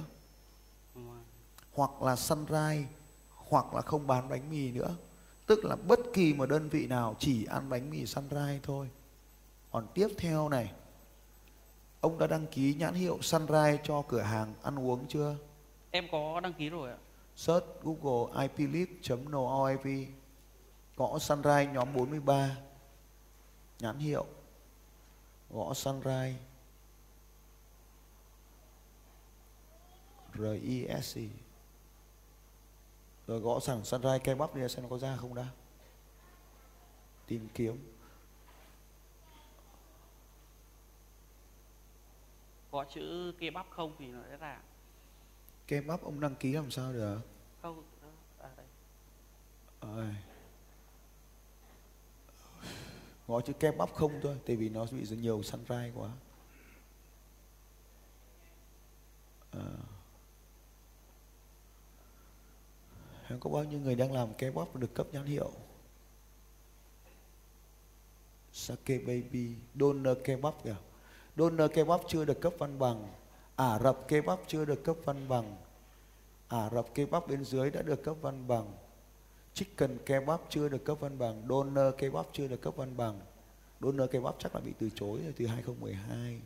Hoặc 1.73 2.01
là 2.01 2.15
sunrise, 2.15 2.85
hoặc 3.35 3.73
là 3.73 3.81
không 3.81 4.07
bán 4.07 4.29
bánh 4.29 4.49
mì 4.49 4.71
nữa. 4.71 4.95
Tức 5.45 5.65
là 5.65 5.75
bất 5.75 5.99
kỳ 6.13 6.33
một 6.33 6.45
đơn 6.45 6.69
vị 6.69 6.87
nào 6.87 7.15
chỉ 7.19 7.45
ăn 7.45 7.69
bánh 7.69 7.89
mì 7.89 8.05
sunrise 8.05 8.59
thôi. 8.63 8.89
Còn 9.71 9.87
tiếp 9.93 10.07
theo 10.17 10.49
này, 10.49 10.71
ông 12.01 12.17
đã 12.17 12.27
đăng 12.27 12.47
ký 12.47 12.73
nhãn 12.73 12.93
hiệu 12.93 13.17
sunrise 13.21 13.79
cho 13.83 14.03
cửa 14.07 14.21
hàng 14.21 14.53
ăn 14.63 14.79
uống 14.79 15.07
chưa? 15.07 15.35
Em 15.91 16.05
có 16.11 16.39
đăng 16.39 16.53
ký 16.53 16.69
rồi 16.69 16.89
ạ 16.91 16.97
search 17.35 17.65
google 17.81 18.43
iplist.noip 18.43 20.07
gõ 20.97 21.19
sunrise 21.19 21.71
nhóm 21.73 21.93
43 21.93 22.57
nhãn 23.79 23.97
hiệu, 23.97 24.25
gõ 25.49 25.73
sunrise. 25.73 26.39
R 30.33 30.41
rồi 33.27 33.39
gõ 33.39 33.59
sẵn 33.59 33.83
sunrise 33.83 34.19
kebab 34.19 34.55
đi 34.55 34.67
xem 34.69 34.83
nó 34.83 34.89
có 34.89 34.97
ra 34.97 35.17
không 35.17 35.35
đã. 35.35 35.47
Tìm 37.27 37.47
kiếm. 37.53 37.93
Có 42.71 42.85
chữ 42.93 43.33
kebab 43.39 43.65
không 43.69 43.95
thì 43.99 44.07
nó 44.07 44.19
sẽ 44.29 44.37
ra 44.37 44.61
kebab 45.67 46.01
ông 46.01 46.19
đăng 46.19 46.35
ký 46.35 46.51
làm 46.51 46.71
sao 46.71 46.93
được 46.93 47.19
không 47.61 47.83
à, 48.39 48.49
đây. 48.57 48.65
Ôi. 49.79 50.15
Ngó 53.27 53.41
chữ 53.41 53.53
kebab 53.53 53.89
không 53.89 54.19
thôi 54.23 54.37
Tại 54.45 54.55
vì 54.55 54.69
nó 54.69 54.85
bị 54.91 55.05
nhiều 55.09 55.43
sunrise 55.43 55.91
quá 55.95 56.09
à. 59.51 59.59
Có 63.39 63.49
bao 63.49 63.63
nhiêu 63.63 63.79
người 63.79 63.95
đang 63.95 64.11
làm 64.11 64.33
kebab 64.33 64.67
và 64.73 64.79
được 64.79 64.93
cấp 64.93 65.07
nhãn 65.11 65.25
hiệu 65.25 65.51
Sake 68.53 68.97
Baby 68.97 69.55
Donor 69.79 70.17
Kebab 70.23 70.53
kìa 70.63 70.75
Donor 71.37 71.71
Kebab 71.73 72.01
chưa 72.07 72.25
được 72.25 72.41
cấp 72.41 72.53
văn 72.57 72.79
bằng 72.79 73.07
Ả 73.55 73.79
Rập 73.79 74.07
Kebab 74.07 74.39
chưa 74.47 74.65
được 74.65 74.83
cấp 74.83 74.95
văn 75.05 75.27
bằng. 75.29 75.55
Ả 76.47 76.69
Rập 76.69 76.93
Kebab 76.93 77.27
bên 77.27 77.45
dưới 77.45 77.71
đã 77.71 77.81
được 77.81 78.03
cấp 78.03 78.15
văn 78.21 78.47
bằng. 78.47 78.71
Chicken 79.53 79.97
Kebab 80.05 80.39
chưa 80.49 80.69
được 80.69 80.85
cấp 80.85 80.97
văn 80.99 81.17
bằng. 81.19 81.43
Donor 81.49 81.95
Kebab 81.97 82.25
chưa 82.33 82.47
được 82.47 82.61
cấp 82.61 82.75
văn 82.75 82.97
bằng. 82.97 83.19
Donor 83.81 84.09
Kebab 84.11 84.35
chắc 84.39 84.55
là 84.55 84.61
bị 84.61 84.73
từ 84.79 84.89
chối 84.95 85.19
rồi 85.23 85.33
từ 85.37 85.47
2012 85.47 86.41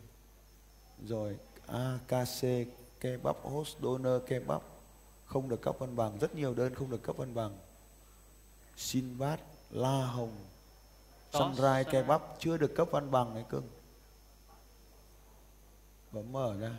Rồi 1.06 1.38
AKC 1.68 2.68
Kebab 3.00 3.36
Host 3.44 3.78
Donor 3.82 4.22
Kebab 4.28 4.62
không 5.26 5.50
được 5.50 5.62
cấp 5.62 5.76
văn 5.80 5.96
bằng. 5.96 6.18
Rất 6.20 6.36
nhiều 6.36 6.54
đơn 6.54 6.76
không 6.76 6.90
được 6.90 7.04
cấp 7.04 7.18
văn 7.18 7.34
bằng. 7.34 7.58
Sinbad 8.78 9.40
La 9.72 10.06
Hồng. 10.06 10.32
Sunrise. 11.34 11.84
Kebab 11.92 12.22
chưa 12.40 12.58
được 12.58 12.76
cấp 12.76 12.88
văn 12.92 13.12
bằng 13.12 13.34
ấy 13.34 13.44
cưng 13.50 13.68
bấm 16.12 16.32
mở 16.32 16.56
ra 16.60 16.72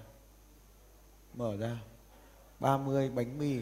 mở 1.39 1.57
ra. 1.57 1.77
30 2.61 3.11
bánh 3.11 3.39
mì. 3.39 3.61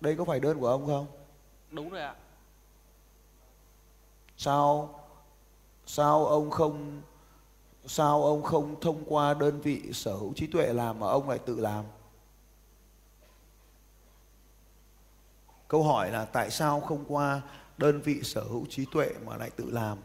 Đây 0.00 0.16
có 0.16 0.24
phải 0.24 0.40
đơn 0.40 0.60
của 0.60 0.68
ông 0.68 0.86
không? 0.86 1.06
Đúng 1.70 1.90
rồi 1.90 2.02
ạ. 2.02 2.14
Sao 4.36 4.94
sao 5.86 6.26
ông 6.26 6.50
không 6.50 7.02
sao 7.86 8.24
ông 8.24 8.42
không 8.42 8.80
thông 8.80 9.04
qua 9.06 9.34
đơn 9.34 9.60
vị 9.60 9.82
sở 9.92 10.14
hữu 10.14 10.32
trí 10.34 10.46
tuệ 10.46 10.72
làm 10.72 11.00
mà 11.00 11.06
ông 11.06 11.28
lại 11.28 11.38
tự 11.38 11.60
làm? 11.60 11.84
Câu 15.68 15.82
hỏi 15.82 16.10
là 16.10 16.24
tại 16.24 16.50
sao 16.50 16.80
không 16.80 17.04
qua 17.08 17.42
đơn 17.78 18.00
vị 18.00 18.22
sở 18.22 18.42
hữu 18.42 18.66
trí 18.66 18.86
tuệ 18.92 19.08
mà 19.24 19.36
lại 19.36 19.50
tự 19.50 19.70
làm 19.70 19.98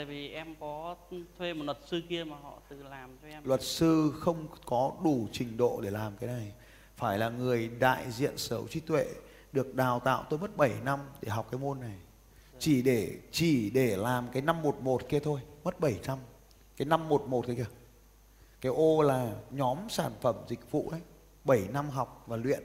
tại 0.00 0.04
vì 0.06 0.28
em 0.28 0.54
có 0.60 0.96
thuê 1.38 1.54
một 1.54 1.64
luật 1.64 1.78
sư 1.86 2.02
kia 2.08 2.24
mà 2.24 2.36
họ 2.42 2.58
tự 2.68 2.82
làm 2.82 3.10
cho 3.22 3.28
em. 3.28 3.42
Luật 3.44 3.62
sư 3.62 4.12
không 4.20 4.46
có 4.64 4.92
đủ 5.04 5.28
trình 5.32 5.56
độ 5.56 5.80
để 5.80 5.90
làm 5.90 6.16
cái 6.20 6.30
này. 6.30 6.52
Phải 6.96 7.18
là 7.18 7.28
người 7.28 7.68
đại 7.68 8.10
diện 8.10 8.38
sở 8.38 8.56
hữu 8.56 8.68
trí 8.68 8.80
tuệ, 8.80 9.06
được 9.52 9.74
đào 9.74 10.00
tạo 10.00 10.24
tôi 10.30 10.38
mất 10.38 10.56
7 10.56 10.72
năm 10.84 11.00
để 11.22 11.28
học 11.30 11.48
cái 11.50 11.60
môn 11.60 11.80
này. 11.80 11.96
Chỉ 12.58 12.82
để 12.82 13.18
chỉ 13.32 13.70
để 13.70 13.96
làm 13.96 14.28
cái 14.32 14.42
511 14.42 15.08
kia 15.08 15.20
thôi, 15.20 15.40
mất 15.64 15.80
700 15.80 16.18
cái 16.76 16.86
511 16.86 17.46
kia 17.46 17.54
kìa. 17.54 17.66
Cái 18.60 18.72
ô 18.72 19.02
là 19.02 19.32
nhóm 19.50 19.78
sản 19.88 20.12
phẩm 20.20 20.34
dịch 20.48 20.70
vụ 20.70 20.90
đấy 20.90 21.00
7 21.44 21.60
năm 21.72 21.90
học 21.90 22.24
và 22.26 22.36
luyện. 22.36 22.62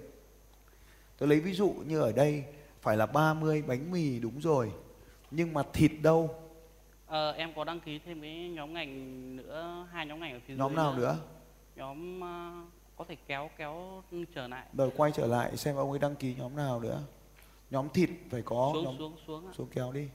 Tôi 1.18 1.30
lấy 1.30 1.40
ví 1.40 1.54
dụ 1.54 1.74
như 1.88 2.02
ở 2.02 2.12
đây, 2.12 2.44
phải 2.82 2.98
là 2.98 3.06
30 3.06 3.62
bánh 3.68 3.92
mì 3.92 4.20
đúng 4.20 4.40
rồi, 4.40 4.72
nhưng 5.32 5.54
mà 5.54 5.64
thịt 5.74 5.92
đâu? 6.02 6.45
Ờ, 7.08 7.32
em 7.32 7.54
có 7.56 7.64
đăng 7.64 7.80
ký 7.80 8.00
thêm 8.00 8.22
cái 8.22 8.50
nhóm 8.50 8.74
ngành 8.74 9.36
nữa 9.36 9.88
hai 9.92 10.06
nhóm 10.06 10.20
ngành 10.20 10.34
ở 10.34 10.40
phía 10.48 10.56
nhóm 10.56 10.70
dưới 10.70 10.78
nào 10.78 10.96
nữa? 10.96 11.18
Nhóm 11.76 12.22
ờ, 12.22 12.52
có 12.96 13.06
thể 13.08 13.16
kéo 13.28 13.50
kéo 13.58 14.04
trở 14.36 14.48
lại. 14.48 14.68
Rồi 14.78 14.92
quay 14.98 15.12
trở 15.12 15.28
lại 15.28 15.58
xem 15.58 15.76
ông 15.76 15.90
ấy 15.90 16.00
đăng 16.00 16.16
ký 16.16 16.36
nhóm 16.36 16.56
nào 16.56 16.80
nữa. 16.80 17.02
Nhóm 17.70 17.90
thịt 17.90 18.10
phải 18.32 18.42
có 18.42 18.70
xuống 18.74 18.84
nhóm 18.84 18.98
xuống 18.98 19.18
xuống 19.28 19.48
ạ. 19.48 19.52
xuống 19.58 19.68
kéo 19.72 19.92
đi. 19.92 20.08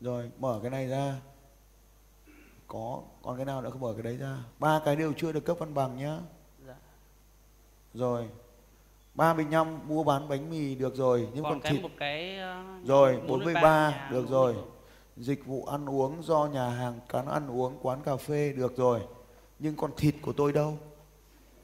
Rồi 0.00 0.30
mở 0.38 0.58
cái 0.62 0.70
này 0.70 0.88
ra. 0.88 1.16
Có 2.66 3.02
còn 3.22 3.36
cái 3.36 3.44
nào 3.44 3.62
nữa 3.62 3.70
không? 3.70 3.80
Mở 3.80 3.92
cái 3.92 4.02
đấy 4.02 4.16
ra. 4.16 4.36
Ba 4.58 4.80
cái 4.84 4.96
đều 4.96 5.12
chưa 5.12 5.32
được 5.32 5.44
cấp 5.44 5.56
văn 5.60 5.74
bằng 5.74 5.96
nhá. 5.96 6.18
Dạ. 6.66 6.74
rồi 7.94 8.28
35 9.14 9.78
mua 9.88 10.04
bán 10.04 10.28
bánh 10.28 10.50
mì 10.50 10.74
được 10.74 10.96
rồi. 10.96 11.28
Nhưng 11.34 11.42
còn 11.42 11.52
còn 11.52 11.60
cái 11.60 11.72
thịt. 11.72 11.82
một 11.82 11.90
cái 11.98 12.38
ờ, 12.38 12.64
rồi 12.84 13.12
43 13.12 13.28
43 13.28 13.90
nhà 13.90 14.08
được 14.12 14.28
rồi. 14.28 14.52
được 14.52 14.81
dịch 15.16 15.46
vụ 15.46 15.64
ăn 15.64 15.86
uống 15.86 16.22
do 16.22 16.46
nhà 16.46 16.68
hàng 16.68 17.00
quán 17.12 17.26
ăn 17.26 17.50
uống, 17.50 17.78
quán 17.82 18.02
cà 18.02 18.16
phê 18.16 18.52
được 18.52 18.76
rồi. 18.76 19.00
Nhưng 19.58 19.76
còn 19.76 19.90
thịt 19.96 20.14
của 20.22 20.32
tôi 20.32 20.52
đâu? 20.52 20.78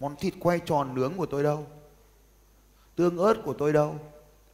Món 0.00 0.16
thịt 0.16 0.34
quay 0.40 0.60
tròn 0.60 0.94
nướng 0.94 1.16
của 1.16 1.26
tôi 1.26 1.42
đâu? 1.42 1.66
Tương 2.96 3.18
ớt 3.18 3.34
của 3.44 3.54
tôi 3.58 3.72
đâu? 3.72 3.94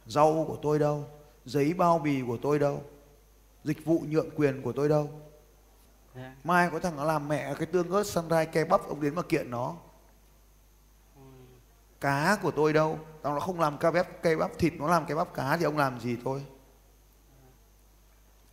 Rau 0.05 0.45
của 0.47 0.57
tôi 0.61 0.79
đâu? 0.79 1.05
Giấy 1.45 1.73
bao 1.73 1.99
bì 1.99 2.21
của 2.27 2.37
tôi 2.41 2.59
đâu? 2.59 2.83
Dịch 3.63 3.85
vụ 3.85 4.03
nhượng 4.09 4.29
quyền 4.35 4.61
của 4.61 4.71
tôi 4.71 4.89
đâu? 4.89 5.09
Mai 6.43 6.69
có 6.71 6.79
thằng 6.79 6.97
nó 6.97 7.03
làm 7.03 7.27
mẹ 7.27 7.53
cái 7.57 7.65
tương 7.65 7.89
ớt 7.89 8.03
sunrise 8.03 8.65
bắp 8.65 8.87
ông 8.87 9.01
đến 9.01 9.15
mà 9.15 9.21
kiện 9.21 9.51
nó. 9.51 9.75
Cá 12.01 12.37
của 12.41 12.51
tôi 12.51 12.73
đâu? 12.73 12.99
Tao 13.21 13.33
nó 13.33 13.39
không 13.39 13.59
làm 13.59 13.77
kebab 13.77 14.05
bắp 14.39 14.57
thịt 14.57 14.73
nó 14.73 14.87
làm 14.87 15.05
kebab 15.05 15.27
cá 15.33 15.57
thì 15.57 15.65
ông 15.65 15.77
làm 15.77 15.99
gì 15.99 16.17
tôi 16.23 16.45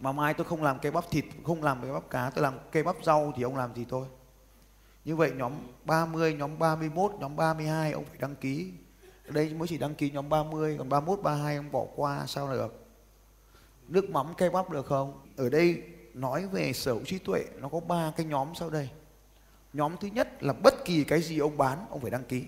mà 0.02 0.12
mai 0.12 0.34
tôi 0.34 0.44
không 0.44 0.62
làm 0.62 0.78
cây 0.78 0.92
bắp 0.92 1.10
thịt, 1.10 1.24
không 1.44 1.62
làm 1.62 1.82
cây 1.82 1.92
bắp 1.92 2.10
cá, 2.10 2.30
tôi 2.30 2.42
làm 2.42 2.58
cây 2.72 2.82
bắp 2.82 2.96
rau 3.02 3.32
thì 3.36 3.42
ông 3.42 3.56
làm 3.56 3.74
gì 3.74 3.84
tôi? 3.88 4.06
Như 5.04 5.16
vậy 5.16 5.32
nhóm 5.36 5.52
30 5.84 6.34
nhóm 6.34 6.58
31 6.58 7.12
nhóm 7.18 7.36
32 7.36 7.92
ông 7.92 8.04
phải 8.04 8.18
đăng 8.18 8.34
ký. 8.34 8.72
Ở 9.26 9.32
đây 9.32 9.54
mới 9.54 9.68
chỉ 9.68 9.78
đăng 9.78 9.94
ký 9.94 10.10
nhóm 10.10 10.28
30 10.28 10.76
còn 10.78 10.88
31 10.88 11.22
32 11.22 11.56
ông 11.56 11.72
bỏ 11.72 11.84
qua, 11.96 12.26
sao 12.26 12.52
được? 12.52 12.86
Nước 13.88 14.10
mắm, 14.10 14.34
cây 14.38 14.50
bắp 14.50 14.70
được 14.70 14.86
không? 14.86 15.20
Ở 15.36 15.48
đây 15.48 15.82
nói 16.14 16.46
về 16.46 16.72
sở 16.72 16.92
hữu 16.92 17.04
trí 17.04 17.18
tuệ, 17.18 17.44
nó 17.60 17.68
có 17.68 17.80
ba 17.80 18.12
cái 18.16 18.26
nhóm 18.26 18.54
sau 18.54 18.70
đây. 18.70 18.90
Nhóm 19.72 19.96
thứ 20.00 20.08
nhất 20.08 20.42
là 20.42 20.52
bất 20.52 20.74
kỳ 20.84 21.04
cái 21.04 21.22
gì 21.22 21.38
ông 21.38 21.56
bán, 21.56 21.86
ông 21.90 22.00
phải 22.00 22.10
đăng 22.10 22.24
ký. 22.24 22.44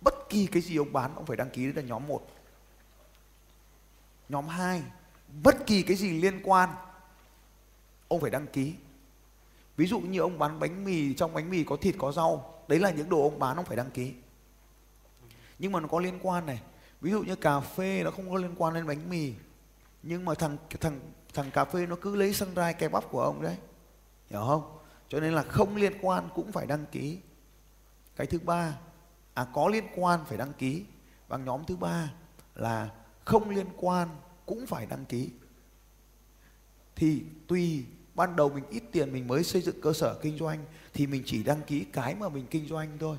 Bất 0.00 0.14
kỳ 0.28 0.46
cái 0.46 0.62
gì 0.62 0.76
ông 0.76 0.92
bán, 0.92 1.14
ông 1.14 1.26
phải 1.26 1.36
đăng 1.36 1.50
ký, 1.50 1.64
đấy 1.64 1.74
là 1.74 1.82
nhóm 1.82 2.06
1 2.06 2.26
nhóm 4.28 4.48
2 4.48 4.82
bất 5.42 5.66
kỳ 5.66 5.82
cái 5.82 5.96
gì 5.96 6.20
liên 6.20 6.40
quan, 6.44 6.68
ông 8.08 8.20
phải 8.20 8.30
đăng 8.30 8.46
ký. 8.46 8.74
Ví 9.76 9.86
dụ 9.86 10.00
như 10.00 10.20
ông 10.20 10.38
bán 10.38 10.60
bánh 10.60 10.84
mì, 10.84 11.14
trong 11.14 11.34
bánh 11.34 11.50
mì 11.50 11.64
có 11.64 11.76
thịt, 11.76 11.94
có 11.98 12.12
rau, 12.12 12.54
đấy 12.68 12.78
là 12.78 12.90
những 12.90 13.08
đồ 13.08 13.22
ông 13.22 13.38
bán, 13.38 13.56
ông 13.56 13.64
phải 13.64 13.76
đăng 13.76 13.90
ký. 13.90 14.12
Nhưng 15.58 15.72
mà 15.72 15.80
nó 15.80 15.88
có 15.88 16.00
liên 16.00 16.18
quan 16.22 16.46
này. 16.46 16.62
Ví 17.00 17.10
dụ 17.10 17.22
như 17.22 17.36
cà 17.36 17.60
phê, 17.60 18.02
nó 18.04 18.10
không 18.10 18.30
có 18.30 18.36
liên 18.36 18.54
quan 18.58 18.74
đến 18.74 18.86
bánh 18.86 19.10
mì. 19.10 19.32
Nhưng 20.02 20.24
mà 20.24 20.34
thằng 20.34 20.56
thằng 20.80 21.00
thằng 21.34 21.50
cà 21.50 21.64
phê 21.64 21.86
nó 21.86 21.96
cứ 22.00 22.16
lấy 22.16 22.34
sân 22.34 22.54
rai 22.56 22.74
kẹp 22.74 22.92
bắp 22.92 23.04
của 23.10 23.22
ông 23.22 23.42
đấy. 23.42 23.56
Hiểu 24.30 24.44
không? 24.46 24.78
Cho 25.08 25.20
nên 25.20 25.32
là 25.32 25.42
không 25.42 25.76
liên 25.76 25.92
quan 26.02 26.28
cũng 26.34 26.52
phải 26.52 26.66
đăng 26.66 26.86
ký. 26.92 27.18
Cái 28.16 28.26
thứ 28.26 28.38
ba 28.38 28.78
à 29.34 29.46
có 29.54 29.68
liên 29.68 29.84
quan 29.96 30.24
phải 30.24 30.38
đăng 30.38 30.52
ký. 30.52 30.84
Và 31.28 31.36
nhóm 31.36 31.64
thứ 31.64 31.76
ba 31.76 32.12
là 32.54 32.90
không 33.24 33.50
liên 33.50 33.66
quan 33.76 34.08
cũng 34.50 34.66
phải 34.66 34.86
đăng 34.86 35.04
ký. 35.04 35.30
Thì 36.96 37.22
tùy 37.46 37.84
ban 38.14 38.36
đầu 38.36 38.48
mình 38.48 38.64
ít 38.70 38.82
tiền 38.92 39.12
mình 39.12 39.26
mới 39.28 39.44
xây 39.44 39.62
dựng 39.62 39.80
cơ 39.80 39.92
sở 39.92 40.18
kinh 40.22 40.38
doanh 40.38 40.64
thì 40.94 41.06
mình 41.06 41.22
chỉ 41.26 41.42
đăng 41.42 41.62
ký 41.66 41.84
cái 41.92 42.14
mà 42.14 42.28
mình 42.28 42.46
kinh 42.50 42.66
doanh 42.66 42.98
thôi. 43.00 43.16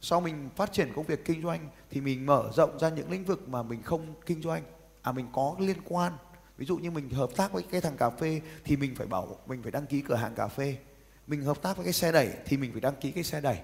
Sau 0.00 0.20
mình 0.20 0.48
phát 0.56 0.72
triển 0.72 0.92
công 0.96 1.06
việc 1.06 1.24
kinh 1.24 1.42
doanh 1.42 1.68
thì 1.90 2.00
mình 2.00 2.26
mở 2.26 2.50
rộng 2.54 2.78
ra 2.78 2.88
những 2.88 3.10
lĩnh 3.10 3.24
vực 3.24 3.48
mà 3.48 3.62
mình 3.62 3.82
không 3.82 4.14
kinh 4.26 4.42
doanh 4.42 4.62
à 5.02 5.12
mình 5.12 5.26
có 5.32 5.56
liên 5.58 5.76
quan. 5.84 6.12
Ví 6.56 6.66
dụ 6.66 6.78
như 6.78 6.90
mình 6.90 7.10
hợp 7.10 7.30
tác 7.36 7.52
với 7.52 7.62
cái 7.62 7.80
thằng 7.80 7.96
cà 7.96 8.10
phê 8.10 8.40
thì 8.64 8.76
mình 8.76 8.94
phải 8.94 9.06
bảo 9.06 9.38
mình 9.46 9.62
phải 9.62 9.72
đăng 9.72 9.86
ký 9.86 10.00
cửa 10.00 10.14
hàng 10.14 10.34
cà 10.34 10.48
phê. 10.48 10.78
Mình 11.26 11.42
hợp 11.42 11.62
tác 11.62 11.76
với 11.76 11.84
cái 11.84 11.92
xe 11.92 12.12
đẩy 12.12 12.30
thì 12.46 12.56
mình 12.56 12.72
phải 12.72 12.80
đăng 12.80 12.96
ký 13.00 13.10
cái 13.10 13.24
xe 13.24 13.40
đẩy. 13.40 13.58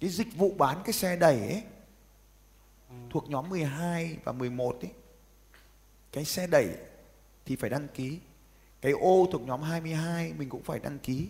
Cái 0.00 0.10
dịch 0.10 0.36
vụ 0.36 0.54
bán 0.58 0.82
cái 0.84 0.92
xe 0.92 1.16
đẩy 1.16 1.38
ấy 1.38 1.62
thuộc 3.10 3.30
nhóm 3.30 3.48
12 3.48 4.18
và 4.24 4.32
11 4.32 4.78
ấy 4.80 4.90
cái 6.12 6.24
xe 6.24 6.46
đẩy 6.46 6.76
thì 7.44 7.56
phải 7.56 7.70
đăng 7.70 7.88
ký. 7.88 8.20
Cái 8.80 8.92
ô 8.92 9.26
thuộc 9.32 9.42
nhóm 9.42 9.62
22 9.62 10.32
mình 10.32 10.48
cũng 10.48 10.62
phải 10.62 10.78
đăng 10.78 10.98
ký. 10.98 11.28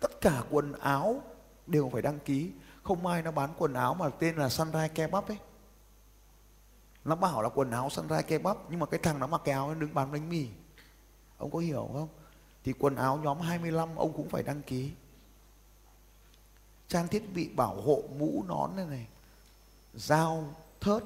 Tất 0.00 0.20
cả 0.20 0.42
quần 0.50 0.72
áo 0.72 1.22
đều 1.66 1.90
phải 1.92 2.02
đăng 2.02 2.18
ký. 2.18 2.50
Không 2.82 3.06
ai 3.06 3.22
nó 3.22 3.30
bán 3.30 3.50
quần 3.58 3.74
áo 3.74 3.94
mà 3.94 4.08
tên 4.08 4.36
là 4.36 4.48
Sunrise 4.48 4.88
Kebab 4.88 5.28
ấy. 5.28 5.38
Nó 7.04 7.16
bảo 7.16 7.42
là 7.42 7.48
quần 7.48 7.70
áo 7.70 7.90
Sunrise 7.90 8.22
Kebab, 8.22 8.56
nhưng 8.70 8.80
mà 8.80 8.86
cái 8.86 9.00
thằng 9.02 9.18
nó 9.18 9.26
mặc 9.26 9.40
cái 9.44 9.52
áo 9.52 9.68
nó 9.68 9.74
đứng 9.74 9.94
bán 9.94 10.12
bánh 10.12 10.28
mì. 10.28 10.48
Ông 11.38 11.50
có 11.50 11.58
hiểu 11.58 11.90
không? 11.92 12.08
Thì 12.64 12.72
quần 12.72 12.96
áo 12.96 13.16
nhóm 13.16 13.40
25 13.40 13.96
ông 13.96 14.12
cũng 14.12 14.28
phải 14.28 14.42
đăng 14.42 14.62
ký. 14.62 14.90
Trang 16.88 17.08
thiết 17.08 17.34
bị 17.34 17.48
bảo 17.48 17.80
hộ 17.80 18.02
mũ 18.18 18.44
nón 18.48 18.76
này 18.76 18.86
này, 18.86 19.06
dao, 19.94 20.54
thớt, 20.80 21.04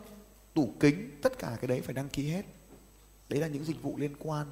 tủ 0.54 0.68
kính, 0.80 1.18
tất 1.22 1.38
cả 1.38 1.56
cái 1.60 1.68
đấy 1.68 1.80
phải 1.80 1.94
đăng 1.94 2.08
ký 2.08 2.30
hết 2.30 2.42
đấy 3.28 3.40
là 3.40 3.46
những 3.46 3.64
dịch 3.64 3.82
vụ 3.82 3.96
liên 3.98 4.16
quan 4.18 4.46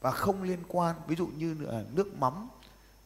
và 0.00 0.10
không 0.10 0.42
liên 0.42 0.58
quan. 0.68 0.96
Ví 1.06 1.16
dụ 1.16 1.26
như 1.26 1.56
nước 1.92 2.14
mắm, 2.14 2.48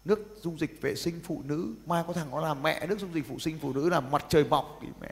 nước 0.04 0.38
dung 0.42 0.60
dịch 0.60 0.78
vệ 0.80 0.94
sinh 0.94 1.20
phụ 1.24 1.42
nữ. 1.44 1.74
Mai 1.86 2.04
có 2.06 2.12
thằng 2.12 2.30
nó 2.30 2.40
làm 2.40 2.62
mẹ 2.62 2.86
nước 2.86 2.98
dung 2.98 3.14
dịch 3.14 3.28
phụ 3.28 3.38
sinh 3.38 3.58
phụ 3.62 3.72
nữ 3.72 3.88
là 3.88 4.00
mặt 4.00 4.24
trời 4.28 4.44
mọc. 4.44 4.78
Thì 4.82 4.88
mẹ 5.00 5.10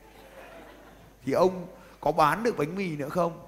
thì 1.24 1.32
ông 1.32 1.66
có 2.00 2.12
bán 2.12 2.42
được 2.42 2.56
bánh 2.58 2.76
mì 2.76 2.96
nữa 2.96 3.08
không? 3.08 3.42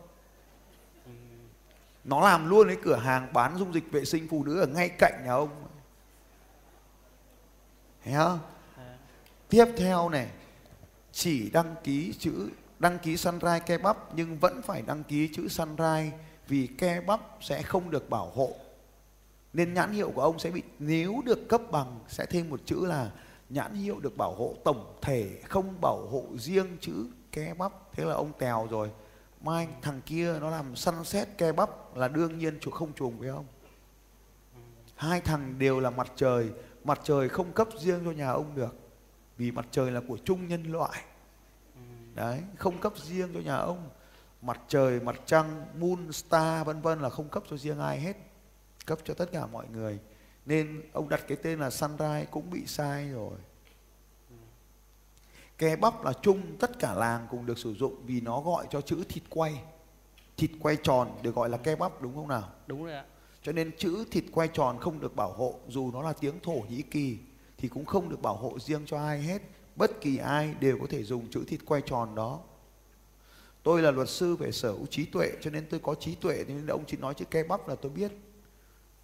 Nó 2.04 2.20
làm 2.20 2.48
luôn 2.48 2.66
cái 2.66 2.76
cửa 2.82 2.96
hàng 2.96 3.32
bán 3.32 3.58
dung 3.58 3.74
dịch 3.74 3.84
vệ 3.90 4.04
sinh 4.04 4.28
phụ 4.30 4.44
nữ 4.44 4.60
ở 4.60 4.66
ngay 4.66 4.88
cạnh 4.88 5.22
nhà 5.24 5.32
ông. 5.32 5.64
Thấy 8.04 8.14
không? 8.14 8.38
Tiếp 9.48 9.64
theo 9.76 10.08
này, 10.08 10.30
chỉ 11.12 11.50
đăng 11.50 11.74
ký 11.84 12.14
chữ 12.18 12.50
đăng 12.78 12.98
ký 12.98 13.16
sunrise 13.16 13.60
kebab 13.66 13.96
nhưng 14.14 14.38
vẫn 14.38 14.62
phải 14.62 14.82
đăng 14.82 15.04
ký 15.04 15.28
chữ 15.34 15.48
sunrise 15.48 16.18
vì 16.48 16.66
kebab 16.66 17.20
sẽ 17.40 17.62
không 17.62 17.90
được 17.90 18.10
bảo 18.10 18.30
hộ, 18.34 18.56
nên 19.52 19.74
nhãn 19.74 19.92
hiệu 19.92 20.12
của 20.14 20.22
ông 20.22 20.38
sẽ 20.38 20.50
bị, 20.50 20.62
nếu 20.78 21.22
được 21.24 21.48
cấp 21.48 21.62
bằng 21.70 22.00
sẽ 22.08 22.26
thêm 22.26 22.50
một 22.50 22.60
chữ 22.64 22.86
là 22.86 23.10
nhãn 23.48 23.74
hiệu 23.74 24.00
được 24.00 24.16
bảo 24.16 24.34
hộ 24.34 24.54
tổng 24.64 24.98
thể, 25.02 25.40
không 25.48 25.80
bảo 25.80 26.06
hộ 26.10 26.24
riêng 26.36 26.76
chữ 26.80 27.06
kebab 27.32 27.72
thế 27.92 28.04
là 28.04 28.14
ông 28.14 28.32
tèo 28.38 28.68
rồi. 28.70 28.90
Mai 29.40 29.68
thằng 29.82 30.00
kia 30.06 30.38
nó 30.40 30.50
làm 30.50 30.76
săn 30.76 31.04
xét 31.04 31.28
kebab 31.38 31.70
là 31.94 32.08
đương 32.08 32.38
nhiên 32.38 32.58
chủ 32.60 32.70
không 32.70 32.92
trùng 32.92 33.18
với 33.18 33.28
ông. 33.28 33.44
Hai 34.96 35.20
thằng 35.20 35.58
đều 35.58 35.80
là 35.80 35.90
mặt 35.90 36.12
trời 36.16 36.50
mặt 36.84 37.00
trời 37.04 37.28
không 37.28 37.52
cấp 37.52 37.68
riêng 37.78 38.00
cho 38.04 38.10
nhà 38.10 38.30
ông 38.30 38.54
được, 38.54 38.76
vì 39.36 39.50
mặt 39.50 39.66
trời 39.70 39.90
là 39.90 40.00
của 40.08 40.18
chung 40.24 40.48
nhân 40.48 40.62
loại. 40.62 41.02
Đấy, 42.14 42.40
không 42.56 42.78
cấp 42.78 42.92
riêng 42.96 43.30
cho 43.34 43.40
nhà 43.40 43.56
ông 43.56 43.88
mặt 44.42 44.60
trời 44.68 45.00
mặt 45.00 45.20
trăng 45.26 45.66
moon 45.80 46.12
star 46.12 46.66
vân 46.66 46.80
vân 46.80 47.00
là 47.00 47.10
không 47.10 47.28
cấp 47.28 47.42
cho 47.50 47.56
riêng 47.56 47.78
ai 47.78 48.00
hết 48.00 48.16
cấp 48.88 48.98
cho 49.04 49.14
tất 49.14 49.32
cả 49.32 49.46
mọi 49.46 49.66
người. 49.72 49.98
Nên 50.46 50.82
ông 50.92 51.08
đặt 51.08 51.20
cái 51.28 51.38
tên 51.42 51.58
là 51.58 51.70
sunrise 51.70 52.24
cũng 52.30 52.50
bị 52.50 52.66
sai 52.66 53.10
rồi. 53.10 53.38
Ke 55.58 55.76
bắp 55.76 56.04
là 56.04 56.12
chung 56.22 56.56
tất 56.60 56.78
cả 56.78 56.94
làng 56.94 57.26
cùng 57.30 57.46
được 57.46 57.58
sử 57.58 57.74
dụng 57.74 57.96
vì 58.06 58.20
nó 58.20 58.40
gọi 58.40 58.66
cho 58.70 58.80
chữ 58.80 59.04
thịt 59.08 59.22
quay. 59.28 59.62
Thịt 60.36 60.50
quay 60.60 60.76
tròn 60.82 61.18
được 61.22 61.34
gọi 61.34 61.48
là 61.48 61.56
ke 61.56 61.76
bắp 61.76 62.02
đúng 62.02 62.14
không 62.14 62.28
nào? 62.28 62.48
Đúng 62.66 62.84
rồi 62.84 62.94
ạ. 62.94 63.04
Cho 63.42 63.52
nên 63.52 63.70
chữ 63.78 64.04
thịt 64.10 64.24
quay 64.32 64.48
tròn 64.48 64.78
không 64.80 65.00
được 65.00 65.16
bảo 65.16 65.32
hộ 65.32 65.54
dù 65.68 65.90
nó 65.92 66.02
là 66.02 66.12
tiếng 66.12 66.40
thổ 66.40 66.60
nhĩ 66.68 66.82
kỳ 66.82 67.18
thì 67.58 67.68
cũng 67.68 67.84
không 67.84 68.08
được 68.08 68.22
bảo 68.22 68.36
hộ 68.36 68.58
riêng 68.58 68.82
cho 68.86 68.98
ai 68.98 69.22
hết. 69.22 69.42
Bất 69.76 70.00
kỳ 70.00 70.16
ai 70.16 70.54
đều 70.60 70.78
có 70.80 70.86
thể 70.90 71.04
dùng 71.04 71.30
chữ 71.30 71.44
thịt 71.48 71.60
quay 71.66 71.82
tròn 71.86 72.14
đó 72.14 72.40
tôi 73.62 73.82
là 73.82 73.90
luật 73.90 74.08
sư 74.08 74.36
về 74.36 74.52
sở 74.52 74.72
hữu 74.72 74.86
trí 74.86 75.04
tuệ, 75.04 75.32
cho 75.40 75.50
nên 75.50 75.66
tôi 75.70 75.80
có 75.80 75.94
trí 75.94 76.14
tuệ 76.14 76.44
nên 76.48 76.66
ông 76.66 76.84
chỉ 76.86 76.96
nói 76.96 77.14
chữ 77.14 77.24
ke 77.24 77.42
bắp 77.42 77.68
là 77.68 77.74
tôi 77.74 77.92
biết. 77.92 78.12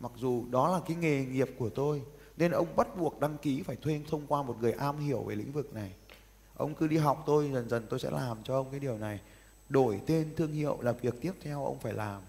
Mặc 0.00 0.12
dù 0.16 0.44
đó 0.50 0.68
là 0.68 0.80
cái 0.86 0.96
nghề 0.96 1.24
nghiệp 1.24 1.50
của 1.58 1.70
tôi, 1.70 2.02
nên 2.36 2.50
ông 2.50 2.76
bắt 2.76 2.96
buộc 2.96 3.20
đăng 3.20 3.38
ký 3.38 3.62
phải 3.62 3.76
thuê 3.76 4.00
thông 4.10 4.26
qua 4.26 4.42
một 4.42 4.56
người 4.60 4.72
am 4.72 4.98
hiểu 4.98 5.22
về 5.22 5.34
lĩnh 5.34 5.52
vực 5.52 5.74
này. 5.74 5.92
Ông 6.56 6.74
cứ 6.74 6.86
đi 6.86 6.96
học 6.96 7.22
tôi, 7.26 7.50
dần 7.52 7.68
dần 7.68 7.86
tôi 7.90 8.00
sẽ 8.00 8.10
làm 8.10 8.38
cho 8.44 8.54
ông 8.54 8.70
cái 8.70 8.80
điều 8.80 8.98
này. 8.98 9.20
Đổi 9.68 10.00
tên 10.06 10.34
thương 10.36 10.52
hiệu 10.52 10.78
là 10.80 10.92
việc 10.92 11.14
tiếp 11.20 11.32
theo 11.42 11.64
ông 11.64 11.78
phải 11.78 11.92
làm. 11.92 12.22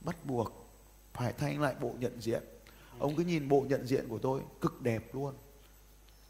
Bắt 0.00 0.26
buộc 0.26 0.66
phải 1.14 1.32
thay 1.32 1.54
lại 1.58 1.74
bộ 1.80 1.92
nhận 1.98 2.20
diện. 2.20 2.42
Ông 2.98 3.16
cứ 3.16 3.24
nhìn 3.24 3.48
bộ 3.48 3.64
nhận 3.68 3.86
diện 3.86 4.08
của 4.08 4.18
tôi, 4.18 4.40
cực 4.60 4.82
đẹp 4.82 5.14
luôn. 5.14 5.34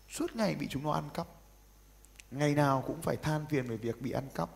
Suốt 0.08 0.36
ngày 0.36 0.54
bị 0.54 0.66
chúng 0.70 0.82
nó 0.82 0.92
ăn 0.92 1.08
cắp. 1.14 1.26
Ngày 2.30 2.54
nào 2.54 2.84
cũng 2.86 3.02
phải 3.02 3.16
than 3.16 3.46
phiền 3.46 3.66
về 3.66 3.76
việc 3.76 4.02
bị 4.02 4.10
ăn 4.10 4.28
cắp 4.34 4.50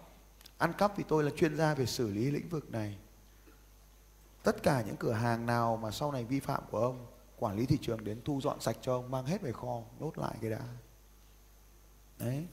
ăn 0.62 0.72
cắp 0.72 0.96
vì 0.96 1.05
tôi 1.09 1.25
là 1.25 1.31
chuyên 1.37 1.57
gia 1.57 1.75
về 1.75 1.87
xử 1.87 2.11
lý 2.11 2.31
lĩnh 2.31 2.48
vực 2.48 2.70
này. 2.70 2.96
Tất 4.42 4.62
cả 4.62 4.83
những 4.87 4.96
cửa 4.96 5.12
hàng 5.12 5.46
nào 5.46 5.77
mà 5.77 5.90
sau 5.90 6.12
này 6.12 6.25
vi 6.25 6.40
phạm 6.40 6.62
của 6.70 6.79
ông 6.79 7.07
quản 7.38 7.57
lý 7.57 7.66
thị 7.66 7.79
trường 7.83 8.05
đến 8.05 8.20
thu 8.25 8.40
dọn 8.40 8.61
sạch 8.61 8.77
cho 8.83 8.94
ông 8.94 9.11
mang 9.11 9.27
hết 9.27 9.42
về 9.42 9.53
kho 9.53 9.83
nốt 10.01 10.18
lại 10.18 10.37
cái 10.40 10.51
đã. 10.51 10.61
Đấy. 12.18 12.46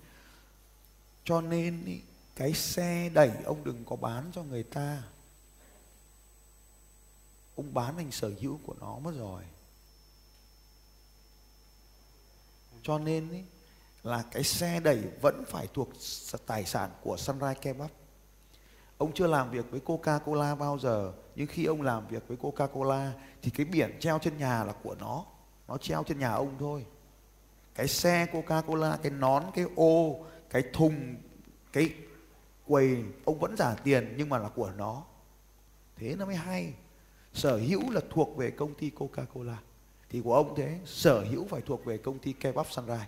Cho 1.24 1.42
nên 1.42 1.86
ý, 1.86 2.02
cái 2.36 2.54
xe 2.54 3.10
đẩy 3.14 3.32
ông 3.46 3.64
đừng 3.64 3.86
có 3.86 3.96
bán 3.96 4.32
cho 4.34 4.44
người 4.44 4.64
ta. 4.64 5.04
Ông 7.56 7.74
bán 7.74 7.96
thành 7.96 8.12
sở 8.12 8.32
hữu 8.42 8.60
của 8.66 8.76
nó 8.80 9.00
mất 9.00 9.14
rồi. 9.18 9.44
Cho 12.84 13.00
nên 13.00 13.32
ý, 13.32 13.42
là 14.04 14.24
cái 14.32 14.44
xe 14.44 14.80
đẩy 14.80 15.04
vẫn 15.22 15.44
phải 15.48 15.68
thuộc 15.74 15.90
tài 16.46 16.66
sản 16.66 16.92
của 17.02 17.18
Sunrise 17.18 17.60
Kebab 17.62 17.90
ông 19.00 19.14
chưa 19.14 19.28
làm 19.28 19.52
việc 19.52 19.72
với 19.72 19.80
Coca-Cola 19.86 20.56
bao 20.56 20.80
giờ, 20.80 21.14
nhưng 21.36 21.48
khi 21.48 21.66
ông 21.66 21.82
làm 21.82 22.08
việc 22.08 22.28
với 22.28 22.38
Coca-Cola 22.38 23.12
thì 23.42 23.52
cái 23.52 23.66
biển 23.66 23.98
treo 24.00 24.20
trên 24.20 24.38
nhà 24.38 24.64
là 24.64 24.74
của 24.84 24.96
nó. 25.00 25.26
Nó 25.68 25.78
treo 25.78 26.04
trên 26.04 26.20
nhà 26.20 26.32
ông 26.32 26.56
thôi. 26.60 26.86
Cái 27.76 27.88
xe 27.88 28.26
Coca-Cola, 28.32 28.98
cái 28.98 29.12
nón, 29.12 29.44
cái 29.54 29.66
ô, 29.76 30.26
cái 30.50 30.64
thùng, 30.74 31.16
cái 31.74 31.94
quầy, 32.68 33.04
ông 33.26 33.40
vẫn 33.40 33.56
trả 33.58 33.74
tiền 33.74 34.14
nhưng 34.18 34.30
mà 34.30 34.38
là 34.38 34.50
của 34.50 34.72
nó. 34.78 35.04
Thế 35.96 36.16
nó 36.16 36.26
mới 36.26 36.36
hay. 36.36 36.74
Sở 37.34 37.58
hữu 37.58 37.92
là 37.92 38.02
thuộc 38.10 38.38
về 38.38 38.52
công 38.52 38.74
ty 38.74 38.92
Coca-Cola. 38.98 39.56
Thì 40.10 40.22
của 40.22 40.36
ông 40.36 40.54
thế. 40.58 40.80
Sở 40.86 41.24
hữu 41.24 41.48
phải 41.48 41.62
thuộc 41.62 41.86
về 41.86 41.98
công 41.98 42.20
ty 42.20 42.34
Kebab 42.34 42.66
Sunrise. 42.70 43.08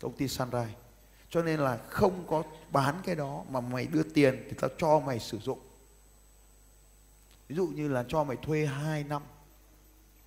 Công 0.00 0.12
ty 0.12 0.28
Sunrise 0.28 0.74
cho 1.30 1.42
nên 1.42 1.60
là 1.60 1.76
không 1.76 2.24
có 2.26 2.42
bán 2.70 3.00
cái 3.04 3.14
đó 3.14 3.44
mà 3.50 3.60
mày 3.60 3.86
đưa 3.86 4.02
tiền 4.02 4.46
thì 4.50 4.56
tao 4.60 4.70
cho 4.78 5.00
mày 5.00 5.18
sử 5.18 5.38
dụng. 5.38 5.58
Ví 7.48 7.56
dụ 7.56 7.66
như 7.66 7.88
là 7.88 8.04
cho 8.08 8.24
mày 8.24 8.36
thuê 8.36 8.66
2 8.66 9.04
năm, 9.04 9.22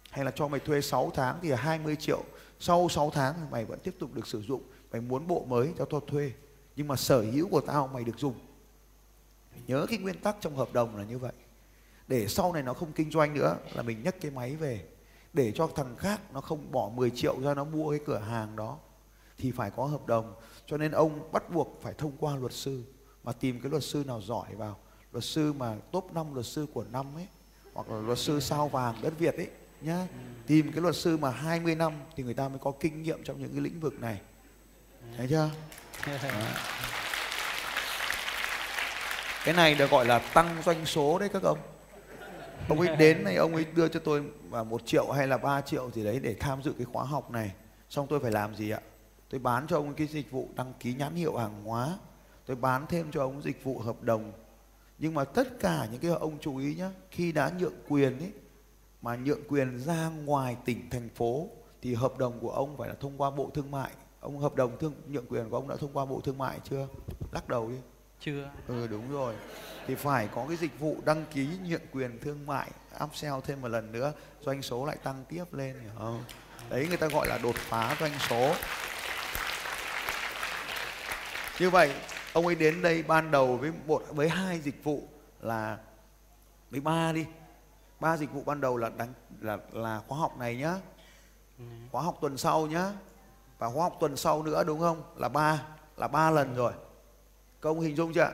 hay 0.10 0.26
là 0.26 0.32
cho 0.36 0.48
mày 0.48 0.60
thuê 0.60 0.82
6 0.82 1.12
tháng 1.16 1.40
thì 1.42 1.50
là 1.50 1.58
20 1.58 1.96
triệu. 1.96 2.24
Sau 2.60 2.90
6 2.90 3.10
tháng 3.10 3.34
thì 3.38 3.44
mày 3.52 3.66
vẫn 3.66 3.80
tiếp 3.84 3.96
tục 4.00 4.14
được 4.14 4.28
sử 4.28 4.42
dụng. 4.42 4.62
Mày 4.92 5.02
muốn 5.02 5.28
bộ 5.28 5.46
mới 5.48 5.74
cho 5.78 5.86
tao 5.86 6.00
thuê. 6.00 6.32
Nhưng 6.76 6.88
mà 6.88 6.96
sở 6.96 7.22
hữu 7.22 7.50
của 7.50 7.62
tao 7.62 7.88
mày 7.88 8.04
được 8.04 8.18
dùng. 8.18 8.40
Nhớ 9.68 9.86
cái 9.90 9.98
nguyên 9.98 10.20
tắc 10.20 10.36
trong 10.42 10.56
hợp 10.56 10.74
đồng 10.74 10.98
là 10.98 11.04
như 11.04 11.18
vậy. 11.18 11.34
Để 12.08 12.28
sau 12.28 12.54
này 12.54 12.64
nó 12.64 12.74
không 12.74 12.92
kinh 12.92 13.12
doanh 13.12 13.34
nữa 13.34 13.58
là 13.74 13.84
mình 13.84 14.04
nhấc 14.04 14.22
cái 14.22 14.32
máy 14.32 14.56
về. 14.56 14.86
Để 15.34 15.52
cho 15.56 15.70
thằng 15.76 15.96
khác 15.96 16.22
nó 16.34 16.42
không 16.42 16.72
bỏ 16.72 16.90
10 16.90 17.10
triệu 17.10 17.42
ra 17.42 17.54
nó 17.54 17.64
mua 17.64 17.90
cái 17.90 18.00
cửa 18.06 18.20
hàng 18.20 18.56
đó 18.56 18.78
thì 19.38 19.52
phải 19.52 19.72
có 19.72 19.86
hợp 19.86 20.08
đồng. 20.08 20.34
Cho 20.66 20.78
nên 20.78 20.92
ông 20.92 21.32
bắt 21.32 21.50
buộc 21.50 21.80
phải 21.82 21.94
thông 21.94 22.12
qua 22.20 22.36
luật 22.36 22.54
sư 22.54 22.84
mà 23.24 23.32
tìm 23.32 23.60
cái 23.62 23.72
luật 23.72 23.84
sư 23.84 24.04
nào 24.08 24.22
giỏi 24.22 24.56
vào. 24.56 24.78
Luật 25.12 25.24
sư 25.24 25.54
mà 25.54 25.76
top 25.92 26.14
5 26.14 26.34
luật 26.34 26.46
sư 26.46 26.66
của 26.74 26.86
năm 26.92 27.06
ấy 27.16 27.28
hoặc 27.74 27.90
là 27.90 28.00
luật 28.00 28.20
sư 28.20 28.40
sao 28.40 28.68
vàng 28.68 28.96
đất 29.02 29.14
Việt 29.20 29.36
ấy 29.36 29.48
nhá. 29.82 30.08
Tìm 30.48 30.72
cái 30.72 30.82
luật 30.82 30.96
sư 30.96 31.18
mà 31.18 31.30
20 31.30 31.76
năm 31.76 31.94
thì 32.16 32.24
người 32.24 32.34
ta 32.34 32.50
mới 32.50 32.60
có 32.60 32.72
kinh 32.80 33.04
nghiệm 33.04 33.24
trong 33.24 33.40
những 33.40 33.52
cái 33.52 33.62
lĩnh 33.62 33.80
vực 33.80 33.94
này. 34.00 34.22
Thấy 35.18 35.28
chưa? 35.30 35.50
Cái 39.46 39.54
này 39.54 39.76
được 39.76 39.92
gọi 39.92 40.06
là 40.06 40.20
tăng 40.20 40.62
doanh 40.66 40.86
số 40.86 41.20
đấy 41.20 41.30
các 41.34 41.44
ông. 41.44 41.58
Ông 42.70 42.80
ấy 42.80 42.96
đến 42.96 43.24
này 43.24 43.36
ông 43.36 43.56
ấy 43.56 43.66
đưa 43.76 43.88
cho 43.88 44.00
tôi 44.00 44.24
mà 44.50 44.64
một 44.64 44.86
triệu 44.86 45.12
hay 45.12 45.28
là 45.28 45.38
3 45.38 45.62
triệu 45.62 45.92
gì 45.92 46.04
đấy 46.04 46.20
để 46.20 46.36
tham 46.40 46.64
dự 46.64 46.74
cái 46.78 46.86
khóa 46.94 47.04
học 47.04 47.32
này. 47.32 47.52
Xong 47.90 48.08
tôi 48.10 48.20
phải 48.20 48.32
làm 48.32 48.56
gì 48.56 48.70
ạ 48.70 48.80
tôi 49.34 49.40
bán 49.40 49.68
cho 49.68 49.78
ông 49.78 49.94
cái 49.94 50.08
dịch 50.08 50.32
vụ 50.32 50.50
đăng 50.56 50.74
ký 50.80 50.94
nhãn 50.94 51.16
hiệu 51.16 51.38
hàng 51.38 51.64
hóa. 51.64 51.98
Tôi 52.46 52.56
bán 52.56 52.86
thêm 52.90 53.12
cho 53.12 53.22
ông 53.22 53.42
dịch 53.42 53.64
vụ 53.64 53.80
hợp 53.80 54.02
đồng. 54.02 54.32
Nhưng 55.00 55.14
mà 55.14 55.24
tất 55.24 55.60
cả 55.60 55.88
những 55.92 56.02
cái 56.02 56.12
ông 56.12 56.38
chú 56.42 56.58
ý 56.58 56.76
nhé 56.76 56.90
khi 57.12 57.32
đã 57.32 57.52
nhượng 57.60 57.74
quyền 57.90 58.20
ấy 58.20 58.32
mà 59.02 59.16
nhượng 59.16 59.48
quyền 59.48 59.80
ra 59.80 60.10
ngoài 60.10 60.58
tỉnh 60.66 60.90
thành 60.90 61.10
phố 61.16 61.48
thì 61.82 61.94
hợp 61.94 62.18
đồng 62.18 62.40
của 62.40 62.52
ông 62.52 62.78
phải 62.78 62.90
là 62.90 62.96
thông 63.00 63.18
qua 63.18 63.32
bộ 63.32 63.52
thương 63.54 63.72
mại. 63.72 63.92
Ông 64.20 64.38
hợp 64.38 64.56
đồng 64.56 64.78
thương 64.80 64.94
nhượng 65.08 65.26
quyền 65.26 65.50
của 65.50 65.58
ông 65.58 65.68
đã 65.68 65.76
thông 65.76 65.94
qua 65.94 66.06
bộ 66.06 66.22
thương 66.24 66.38
mại 66.38 66.60
chưa? 66.70 66.88
Lắc 67.32 67.50
đầu 67.50 67.70
đi. 67.70 67.78
Chưa. 68.20 68.50
Ừ 68.68 68.88
đúng 68.88 69.12
rồi. 69.12 69.36
Thì 69.88 69.96
phải 69.96 70.30
có 70.36 70.46
cái 70.48 70.58
dịch 70.58 70.80
vụ 70.80 70.98
đăng 71.06 71.26
ký 71.34 71.48
nhượng 71.68 71.88
quyền 71.92 72.20
thương 72.20 72.46
mại 72.46 72.72
upsell 73.04 73.36
thêm 73.44 73.62
một 73.62 73.68
lần 73.68 73.92
nữa 73.92 74.14
doanh 74.42 74.62
số 74.62 74.86
lại 74.86 74.98
tăng 75.04 75.26
tiếp 75.30 75.54
lên 75.54 75.80
hiểu 75.82 75.92
không? 75.98 76.24
Đấy 76.70 76.88
người 76.88 76.98
ta 76.98 77.08
gọi 77.08 77.28
là 77.28 77.38
đột 77.38 77.56
phá 77.56 77.98
doanh 78.00 78.14
số 78.30 78.54
như 81.64 81.70
vậy 81.70 81.94
ông 82.34 82.46
ấy 82.46 82.56
đến 82.56 82.82
đây 82.82 83.04
ban 83.04 83.32
đầu 83.32 83.58
với 83.58 83.72
một 83.88 84.04
với 84.10 84.30
hai 84.30 84.60
dịch 84.60 84.84
vụ 84.84 85.08
là 85.42 85.78
với 86.72 86.80
ba 86.80 87.12
đi. 87.12 87.26
Ba 88.00 88.18
dịch 88.18 88.32
vụ 88.32 88.44
ban 88.46 88.62
đầu 88.62 88.78
là 88.78 88.90
đánh 88.98 89.14
là 89.42 89.58
là 89.72 90.02
khóa 90.08 90.18
học 90.18 90.38
này 90.38 90.56
nhá. 90.56 90.76
Ừ. 91.58 91.66
khóa 91.92 92.02
học 92.02 92.18
tuần 92.22 92.38
sau 92.38 92.68
nhá. 92.68 92.92
Và 93.58 93.70
khóa 93.70 93.84
học 93.84 93.98
tuần 94.00 94.18
sau 94.18 94.44
nữa 94.44 94.64
đúng 94.64 94.80
không? 94.80 95.04
Là 95.18 95.30
ba 95.30 95.64
là 95.98 96.08
ba 96.08 96.32
lần 96.32 96.56
rồi. 96.56 96.74
Các 97.62 97.70
ông 97.70 97.80
hình 97.80 97.96
dung 97.96 98.14
chưa 98.14 98.32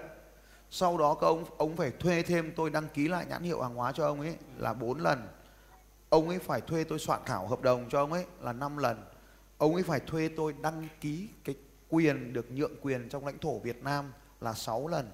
sau 0.69 0.97
đó 0.97 1.13
các 1.13 1.27
ông 1.27 1.45
ông 1.57 1.75
phải 1.75 1.91
thuê 1.91 2.23
thêm 2.23 2.53
tôi 2.55 2.69
đăng 2.69 2.87
ký 2.93 3.07
lại 3.07 3.25
nhãn 3.29 3.43
hiệu 3.43 3.61
hàng 3.61 3.75
hóa 3.75 3.91
cho 3.91 4.05
ông 4.05 4.21
ấy 4.21 4.35
là 4.57 4.73
bốn 4.73 5.01
lần. 5.01 5.27
Ông 6.09 6.29
ấy 6.29 6.39
phải 6.39 6.61
thuê 6.61 6.83
tôi 6.83 6.99
soạn 6.99 7.21
thảo 7.25 7.47
hợp 7.47 7.61
đồng 7.61 7.89
cho 7.89 7.99
ông 7.99 8.13
ấy 8.13 8.25
là 8.41 8.53
5 8.53 8.77
lần. 8.77 9.03
Ông 9.57 9.73
ấy 9.73 9.83
phải 9.83 9.99
thuê 9.99 10.29
tôi 10.37 10.55
đăng 10.61 10.87
ký 11.01 11.29
cái 11.43 11.55
quyền, 11.89 12.33
được 12.33 12.51
nhượng 12.51 12.75
quyền 12.81 13.09
trong 13.09 13.25
lãnh 13.25 13.39
thổ 13.39 13.59
Việt 13.59 13.83
Nam 13.83 14.13
là 14.41 14.53
6 14.53 14.87
lần. 14.87 15.11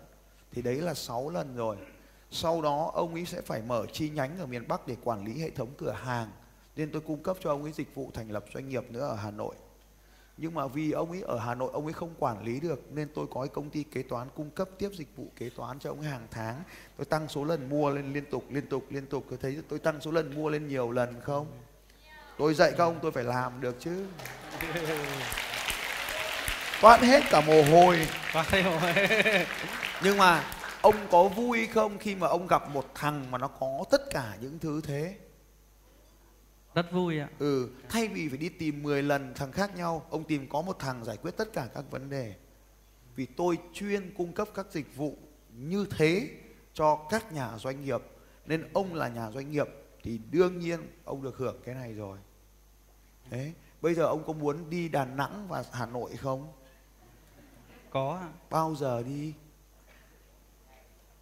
Thì 0.52 0.62
đấy 0.62 0.76
là 0.76 0.94
6 0.94 1.30
lần 1.30 1.56
rồi. 1.56 1.78
Sau 2.32 2.62
đó, 2.62 2.92
ông 2.94 3.14
ấy 3.14 3.26
sẽ 3.26 3.42
phải 3.42 3.62
mở 3.62 3.86
chi 3.94 4.10
nhánh 4.10 4.38
ở 4.40 4.46
miền 4.46 4.68
Bắc 4.68 4.88
để 4.88 4.96
quản 5.04 5.26
lý 5.26 5.42
hệ 5.42 5.50
thống 5.50 5.70
cửa 5.78 5.92
hàng. 5.92 6.32
Nên 6.76 6.92
tôi 6.92 7.02
cung 7.02 7.24
cấp 7.24 7.38
cho 7.40 7.50
ông 7.50 7.64
ấy 7.64 7.72
dịch 7.72 7.96
vụ 7.96 8.12
thành 8.14 8.32
lập 8.32 8.46
doanh 8.54 8.70
nghiệp 8.70 8.92
nữa 8.92 9.08
ở 9.08 9.16
Hà 9.16 9.32
Nội. 9.32 9.56
Nhưng 10.38 10.54
mà 10.54 10.68
vì 10.68 10.92
ông 10.92 11.12
ấy 11.12 11.22
ở 11.22 11.40
Hà 11.40 11.56
Nội, 11.56 11.70
ông 11.74 11.84
ấy 11.84 11.94
không 11.94 12.14
quản 12.20 12.44
lý 12.44 12.60
được, 12.60 12.92
nên 12.92 13.08
tôi 13.16 13.28
có 13.32 13.42
cái 13.42 13.48
công 13.48 13.70
ty 13.70 13.84
kế 13.84 14.04
toán 14.04 14.28
cung 14.36 14.50
cấp 14.50 14.70
tiếp 14.78 14.90
dịch 14.94 15.16
vụ 15.16 15.28
kế 15.36 15.50
toán 15.50 15.80
cho 15.80 15.90
ông 15.90 16.00
ấy 16.00 16.10
hàng 16.10 16.28
tháng. 16.32 16.64
Tôi 16.98 17.06
tăng 17.06 17.28
số 17.28 17.44
lần 17.44 17.70
mua 17.70 17.90
lên 17.90 18.14
liên 18.14 18.26
tục 18.32 18.44
liên 18.50 18.68
tục 18.68 18.86
liên 18.90 19.06
tục. 19.06 19.26
Tôi 19.30 19.40
thấy 19.42 19.58
tôi 19.70 19.80
tăng 19.80 20.02
số 20.02 20.12
lần 20.12 20.36
mua 20.36 20.50
lên 20.50 20.68
nhiều 20.68 20.92
lần 20.92 21.22
không? 21.22 21.48
Tôi 22.38 22.54
dạy 22.54 22.72
các 22.72 22.84
ông 22.84 23.00
tôi 23.02 23.12
phải 23.12 23.24
làm 23.24 23.62
được 23.62 23.76
chứ. 23.80 24.06
toát 26.82 27.02
hết 27.02 27.24
cả 27.30 27.42
mồ 27.42 27.64
hôi 27.64 28.08
nhưng 30.04 30.18
mà 30.18 30.44
ông 30.82 30.96
có 31.12 31.28
vui 31.28 31.68
không 31.68 31.98
khi 31.98 32.16
mà 32.16 32.28
ông 32.28 32.48
gặp 32.48 32.70
một 32.70 32.92
thằng 32.96 33.32
mà 33.32 33.38
nó 33.38 33.48
có 33.48 33.84
tất 33.92 34.02
cả 34.12 34.38
những 34.42 34.60
thứ 34.60 34.82
thế 34.82 35.16
rất 36.76 36.92
vui 36.92 37.20
ạ 37.20 37.30
Ừ, 37.40 37.70
thay 37.90 38.08
vì 38.08 38.30
phải 38.30 38.38
đi 38.38 38.50
tìm 38.50 38.84
10 38.84 39.04
lần 39.04 39.34
thằng 39.36 39.52
khác 39.52 39.76
nhau, 39.76 40.06
ông 40.10 40.24
tìm 40.24 40.50
có 40.50 40.62
một 40.62 40.80
thằng 40.80 41.04
giải 41.04 41.18
quyết 41.18 41.32
tất 41.38 41.54
cả 41.54 41.68
các 41.74 41.84
vấn 41.92 42.10
đề. 42.10 42.36
Vì 43.16 43.26
tôi 43.26 43.58
chuyên 43.74 44.14
cung 44.18 44.34
cấp 44.34 44.48
các 44.56 44.66
dịch 44.72 44.96
vụ 44.96 45.18
như 45.58 45.86
thế 45.98 46.30
cho 46.74 47.08
các 47.10 47.34
nhà 47.34 47.58
doanh 47.58 47.86
nghiệp. 47.86 48.02
Nên 48.46 48.70
ông 48.74 48.94
là 48.94 49.08
nhà 49.08 49.32
doanh 49.32 49.52
nghiệp 49.52 49.68
thì 50.04 50.20
đương 50.32 50.60
nhiên 50.60 50.80
ông 51.06 51.24
được 51.24 51.38
hưởng 51.38 51.58
cái 51.66 51.76
này 51.76 51.94
rồi. 51.94 52.18
Thế, 53.30 53.54
bây 53.82 53.94
giờ 53.94 54.06
ông 54.06 54.24
có 54.28 54.34
muốn 54.34 54.70
đi 54.70 54.90
Đà 54.90 55.06
Nẵng 55.06 55.48
và 55.48 55.64
Hà 55.72 55.86
Nội 55.86 56.16
không? 56.16 56.52
Có 57.96 58.20
ạ. 58.22 58.28
Bao 58.50 58.76
giờ 58.76 59.04
đi? 59.06 59.34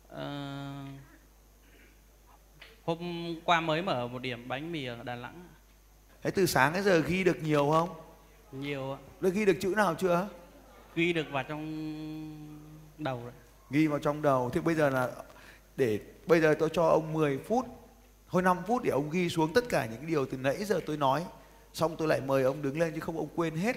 Ờ, 0.08 0.86
hôm 2.86 3.00
qua 3.46 3.62
mới 3.62 3.82
mở 3.82 4.08
một 4.08 4.20
điểm 4.22 4.48
bánh 4.48 4.72
mì 4.72 4.86
ở 4.86 5.04
Đà 5.04 5.16
Nẵng 5.16 5.48
Thế 6.24 6.32
từ 6.32 6.46
sáng 6.46 6.74
đến 6.74 6.84
giờ 6.84 7.00
ghi 7.00 7.24
được 7.24 7.44
nhiều 7.44 7.70
không? 7.72 7.90
nhiều 8.52 8.92
ạ. 8.94 8.98
Đã 9.22 9.30
ghi 9.30 9.46
được 9.46 9.58
chữ 9.62 9.74
nào 9.78 9.96
chưa? 9.96 10.28
ghi 10.96 11.14
được 11.14 11.26
vào 11.32 11.44
trong 11.44 11.64
đầu 12.98 13.24
rồi 13.24 13.34
ghi 13.70 13.88
vào 13.88 14.00
trong 14.00 14.22
đầu 14.22 14.50
thế 14.50 14.62
bây 14.62 14.76
giờ 14.76 14.90
là 14.90 15.10
để 15.76 16.00
bây 16.28 16.42
giờ 16.42 16.56
tôi 16.60 16.70
cho 16.74 16.84
ông 16.84 17.14
10 17.14 17.38
phút 17.38 17.66
thôi 18.30 18.42
5 18.42 18.58
phút 18.68 18.84
để 18.84 18.90
ông 18.92 19.10
ghi 19.10 19.30
xuống 19.30 19.54
tất 19.54 19.64
cả 19.70 19.86
những 19.86 19.98
cái 19.98 20.06
điều 20.06 20.26
từ 20.26 20.38
nãy 20.38 20.66
giờ 20.66 20.80
tôi 20.86 20.98
nói 20.98 21.26
xong 21.74 21.96
tôi 21.98 22.08
lại 22.08 22.22
mời 22.22 22.44
ông 22.44 22.62
đứng 22.62 22.80
lên 22.80 22.92
chứ 22.94 23.00
không 23.00 23.18
ông 23.18 23.30
quên 23.36 23.56
hết 23.56 23.76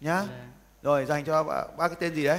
nhá 0.00 0.24
Dạ. 0.28 0.48
Rồi 0.84 1.04
dành 1.04 1.24
cho 1.24 1.42
ba, 1.42 1.62
ba 1.78 1.88
cái 1.88 1.96
tên 2.00 2.14
gì 2.14 2.24
đấy? 2.24 2.38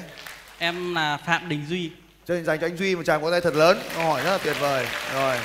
Em 0.58 0.95
là 0.95 1.17
Phạm 1.17 1.49
Đình 1.49 1.65
Duy. 1.69 1.91
Cho 2.25 2.36
dành 2.41 2.60
cho 2.60 2.67
anh 2.67 2.77
Duy 2.77 2.95
một 2.95 3.03
tràng 3.03 3.21
vỗ 3.21 3.31
tay 3.31 3.41
thật 3.41 3.55
lớn. 3.55 3.77
Câu 3.95 4.03
hỏi 4.03 4.23
rất 4.23 4.31
là 4.31 4.38
tuyệt 4.43 4.55
vời. 4.60 4.88
Rồi. 5.13 5.38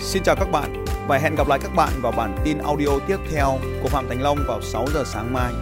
Xin 0.00 0.22
chào 0.22 0.36
các 0.36 0.50
bạn 0.52 0.84
và 1.08 1.18
hẹn 1.18 1.34
gặp 1.34 1.48
lại 1.48 1.58
các 1.62 1.74
bạn 1.76 1.92
vào 2.02 2.12
bản 2.12 2.36
tin 2.44 2.58
audio 2.58 2.98
tiếp 3.08 3.18
theo 3.32 3.58
của 3.82 3.88
Phạm 3.88 4.08
Thành 4.08 4.22
Long 4.22 4.38
vào 4.48 4.62
6 4.62 4.86
giờ 4.94 5.04
sáng 5.06 5.32
mai. 5.32 5.52